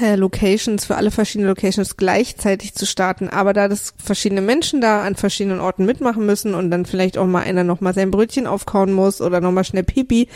äh, 0.00 0.16
Locations, 0.16 0.84
für 0.84 0.96
alle 0.96 1.10
verschiedenen 1.10 1.48
Locations 1.48 1.96
gleichzeitig 1.96 2.74
zu 2.74 2.86
starten. 2.86 3.28
Aber 3.28 3.52
da 3.52 3.68
das 3.68 3.94
verschiedene 4.02 4.40
Menschen 4.40 4.80
da 4.80 5.02
an 5.02 5.14
verschiedenen 5.14 5.60
Orten 5.60 5.84
mitmachen 5.84 6.26
müssen 6.26 6.54
und 6.54 6.70
dann 6.70 6.86
vielleicht 6.86 7.18
auch 7.18 7.26
mal 7.26 7.42
einer 7.42 7.64
nochmal 7.64 7.94
sein 7.94 8.10
Brötchen 8.10 8.46
aufkauen 8.46 8.92
muss 8.92 9.20
oder 9.20 9.40
nochmal 9.40 9.64
schnell 9.64 9.84
Pipi, 9.84 10.28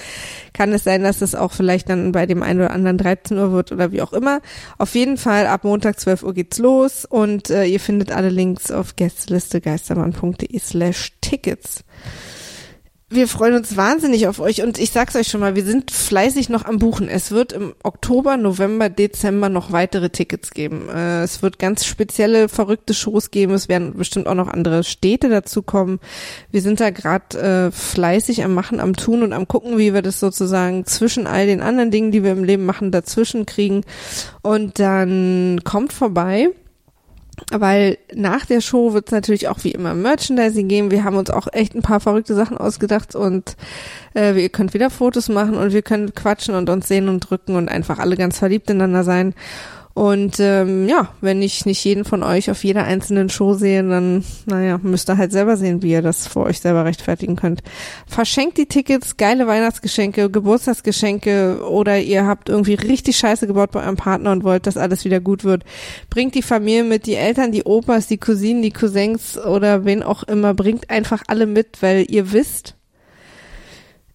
kann 0.52 0.72
es 0.72 0.84
sein, 0.84 1.02
dass 1.02 1.22
es 1.22 1.34
auch 1.34 1.52
vielleicht 1.52 1.88
dann 1.88 2.12
bei 2.12 2.26
dem 2.26 2.42
einen 2.42 2.60
oder 2.60 2.70
anderen 2.70 2.98
13 2.98 3.36
Uhr 3.36 3.52
wird 3.52 3.72
oder 3.72 3.92
wie 3.92 4.02
auch 4.02 4.12
immer. 4.12 4.40
Auf 4.78 4.94
jeden 4.94 5.16
Fall 5.16 5.46
ab 5.46 5.64
Montag 5.64 5.98
12 5.98 6.22
Uhr 6.22 6.34
geht's 6.34 6.58
los 6.58 7.04
und 7.04 7.50
äh, 7.50 7.64
ihr 7.64 7.80
findet 7.80 8.12
alle 8.12 8.28
Links 8.28 8.70
auf 8.70 8.96
gästelistegeistermann.de 8.96 10.58
slash 10.58 11.12
Tickets. 11.20 11.84
Wir 13.10 13.26
freuen 13.26 13.54
uns 13.54 13.74
wahnsinnig 13.74 14.26
auf 14.26 14.38
euch 14.38 14.62
und 14.62 14.78
ich 14.78 14.90
sag's 14.90 15.16
euch 15.16 15.28
schon 15.28 15.40
mal, 15.40 15.56
wir 15.56 15.64
sind 15.64 15.90
fleißig 15.90 16.50
noch 16.50 16.66
am 16.66 16.78
Buchen. 16.78 17.08
Es 17.08 17.30
wird 17.30 17.54
im 17.54 17.72
Oktober, 17.82 18.36
November, 18.36 18.90
Dezember 18.90 19.48
noch 19.48 19.72
weitere 19.72 20.10
Tickets 20.10 20.50
geben. 20.50 20.90
Äh, 20.90 21.22
es 21.22 21.40
wird 21.40 21.58
ganz 21.58 21.86
spezielle, 21.86 22.50
verrückte 22.50 22.92
Shows 22.92 23.30
geben. 23.30 23.54
Es 23.54 23.70
werden 23.70 23.94
bestimmt 23.94 24.26
auch 24.26 24.34
noch 24.34 24.48
andere 24.48 24.84
Städte 24.84 25.30
dazu 25.30 25.62
kommen. 25.62 26.00
Wir 26.50 26.60
sind 26.60 26.80
da 26.80 26.90
gerade 26.90 27.38
äh, 27.38 27.70
fleißig 27.70 28.44
am 28.44 28.52
Machen, 28.52 28.78
am 28.78 28.94
Tun 28.94 29.22
und 29.22 29.32
am 29.32 29.48
Gucken, 29.48 29.78
wie 29.78 29.94
wir 29.94 30.02
das 30.02 30.20
sozusagen 30.20 30.84
zwischen 30.84 31.26
all 31.26 31.46
den 31.46 31.62
anderen 31.62 31.90
Dingen, 31.90 32.12
die 32.12 32.22
wir 32.22 32.32
im 32.32 32.44
Leben 32.44 32.66
machen, 32.66 32.92
dazwischen 32.92 33.46
kriegen. 33.46 33.84
Und 34.42 34.80
dann 34.80 35.60
kommt 35.64 35.94
vorbei 35.94 36.50
weil 37.50 37.98
nach 38.14 38.46
der 38.46 38.60
Show 38.60 38.92
wird 38.92 39.06
es 39.08 39.12
natürlich 39.12 39.48
auch 39.48 39.64
wie 39.64 39.72
immer 39.72 39.94
Merchandising 39.94 40.68
geben. 40.68 40.90
Wir 40.90 41.04
haben 41.04 41.16
uns 41.16 41.30
auch 41.30 41.48
echt 41.52 41.74
ein 41.74 41.82
paar 41.82 42.00
verrückte 42.00 42.34
Sachen 42.34 42.58
ausgedacht 42.58 43.14
und 43.14 43.56
äh, 44.14 44.40
ihr 44.40 44.48
könnt 44.48 44.74
wieder 44.74 44.90
Fotos 44.90 45.28
machen 45.28 45.54
und 45.54 45.72
wir 45.72 45.82
können 45.82 46.14
quatschen 46.14 46.54
und 46.54 46.68
uns 46.70 46.88
sehen 46.88 47.08
und 47.08 47.20
drücken 47.20 47.56
und 47.56 47.68
einfach 47.68 47.98
alle 47.98 48.16
ganz 48.16 48.38
verliebt 48.38 48.70
ineinander 48.70 49.04
sein. 49.04 49.34
Und 49.98 50.38
ähm, 50.38 50.86
ja, 50.86 51.08
wenn 51.20 51.42
ich 51.42 51.66
nicht 51.66 51.82
jeden 51.82 52.04
von 52.04 52.22
euch 52.22 52.52
auf 52.52 52.62
jeder 52.62 52.84
einzelnen 52.84 53.30
Show 53.30 53.54
sehe, 53.54 53.82
dann, 53.82 54.22
naja, 54.46 54.78
müsst 54.80 55.10
ihr 55.10 55.18
halt 55.18 55.32
selber 55.32 55.56
sehen, 55.56 55.82
wie 55.82 55.90
ihr 55.90 56.02
das 56.02 56.28
vor 56.28 56.44
euch 56.44 56.60
selber 56.60 56.84
rechtfertigen 56.84 57.34
könnt. 57.34 57.64
Verschenkt 58.06 58.58
die 58.58 58.66
Tickets, 58.66 59.16
geile 59.16 59.48
Weihnachtsgeschenke, 59.48 60.30
Geburtstagsgeschenke 60.30 61.68
oder 61.68 61.98
ihr 61.98 62.28
habt 62.28 62.48
irgendwie 62.48 62.74
richtig 62.74 63.16
Scheiße 63.16 63.48
gebaut 63.48 63.72
bei 63.72 63.82
eurem 63.82 63.96
Partner 63.96 64.30
und 64.30 64.44
wollt, 64.44 64.68
dass 64.68 64.76
alles 64.76 65.04
wieder 65.04 65.18
gut 65.18 65.42
wird. 65.42 65.64
Bringt 66.10 66.36
die 66.36 66.42
Familie 66.42 66.84
mit, 66.84 67.06
die 67.06 67.16
Eltern, 67.16 67.50
die 67.50 67.64
Opas, 67.64 68.06
die 68.06 68.18
Cousinen, 68.18 68.62
die 68.62 68.70
Cousins 68.70 69.36
oder 69.36 69.84
wen 69.84 70.04
auch 70.04 70.22
immer, 70.22 70.54
bringt 70.54 70.90
einfach 70.90 71.24
alle 71.26 71.46
mit, 71.46 71.82
weil 71.82 72.06
ihr 72.08 72.30
wisst, 72.30 72.76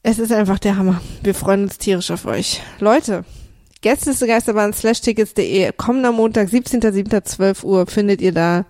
es 0.02 0.18
ist 0.18 0.32
einfach 0.32 0.60
der 0.60 0.78
Hammer. 0.78 1.02
Wir 1.24 1.36
freuen 1.36 1.64
uns 1.64 1.78
tierisch 1.78 2.10
auf 2.10 2.26
euch. 2.26 2.62
Leute, 2.80 3.26
Gästeliste 3.84 4.28
Geisterbahn 4.28 4.74
slash 4.74 5.02
tickets.de. 5.02 5.74
Kommender 5.76 6.14
Montag, 6.14 6.48
17.07.12 6.48 7.64
Uhr 7.66 7.86
findet 7.86 8.22
ihr 8.22 8.32
da 8.32 8.66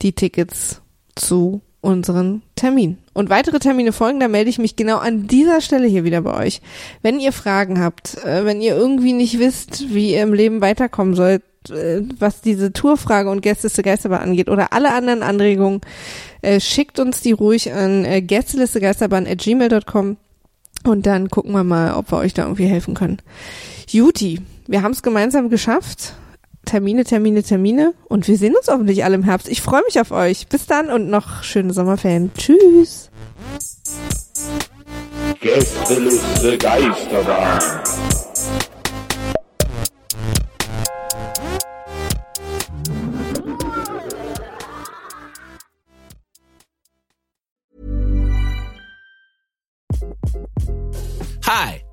die 0.00 0.12
Tickets 0.12 0.80
zu 1.14 1.60
unseren 1.82 2.42
Termin. 2.56 2.96
Und 3.12 3.28
weitere 3.28 3.58
Termine 3.58 3.92
folgen, 3.92 4.20
da 4.20 4.26
melde 4.26 4.48
ich 4.48 4.58
mich 4.58 4.74
genau 4.74 4.96
an 4.96 5.26
dieser 5.26 5.60
Stelle 5.60 5.86
hier 5.86 6.02
wieder 6.02 6.22
bei 6.22 6.34
euch. 6.46 6.62
Wenn 7.02 7.20
ihr 7.20 7.32
Fragen 7.32 7.78
habt, 7.78 8.24
äh, 8.24 8.46
wenn 8.46 8.62
ihr 8.62 8.74
irgendwie 8.74 9.12
nicht 9.12 9.38
wisst, 9.38 9.94
wie 9.94 10.12
ihr 10.14 10.22
im 10.22 10.32
Leben 10.32 10.62
weiterkommen 10.62 11.14
sollt, 11.14 11.42
äh, 11.68 12.00
was 12.18 12.40
diese 12.40 12.72
Tourfrage 12.72 13.28
und 13.30 13.42
Gästeliste 13.42 13.82
Geisterbahn 13.82 14.22
angeht 14.22 14.48
oder 14.48 14.72
alle 14.72 14.94
anderen 14.94 15.22
Anregungen, 15.22 15.82
äh, 16.40 16.58
schickt 16.58 16.98
uns 16.98 17.20
die 17.20 17.32
ruhig 17.32 17.70
an 17.72 18.06
äh, 18.06 18.22
gästelistegeisterbahn.gmail.com 18.22 20.16
und 20.84 21.06
dann 21.06 21.28
gucken 21.28 21.52
wir 21.52 21.64
mal, 21.64 21.94
ob 21.94 22.10
wir 22.10 22.18
euch 22.18 22.34
da 22.34 22.42
irgendwie 22.42 22.66
helfen 22.66 22.94
können. 22.94 23.18
Juti, 23.88 24.40
wir 24.66 24.82
haben 24.82 24.92
es 24.92 25.02
gemeinsam 25.02 25.48
geschafft. 25.48 26.14
Termine, 26.64 27.04
Termine, 27.04 27.42
Termine. 27.42 27.94
Und 28.08 28.28
wir 28.28 28.36
sehen 28.36 28.54
uns 28.54 28.68
hoffentlich 28.68 29.04
alle 29.04 29.14
im 29.14 29.22
Herbst. 29.22 29.48
Ich 29.48 29.62
freue 29.62 29.82
mich 29.86 29.98
auf 30.00 30.10
euch. 30.10 30.48
Bis 30.48 30.66
dann 30.66 30.90
und 30.90 31.08
noch 31.08 31.42
schöne 31.42 31.72
Sommerferien. 31.72 32.30
Tschüss. 32.36 33.10
Gästeliste 35.40 36.58
Geisterbahn. 36.58 37.62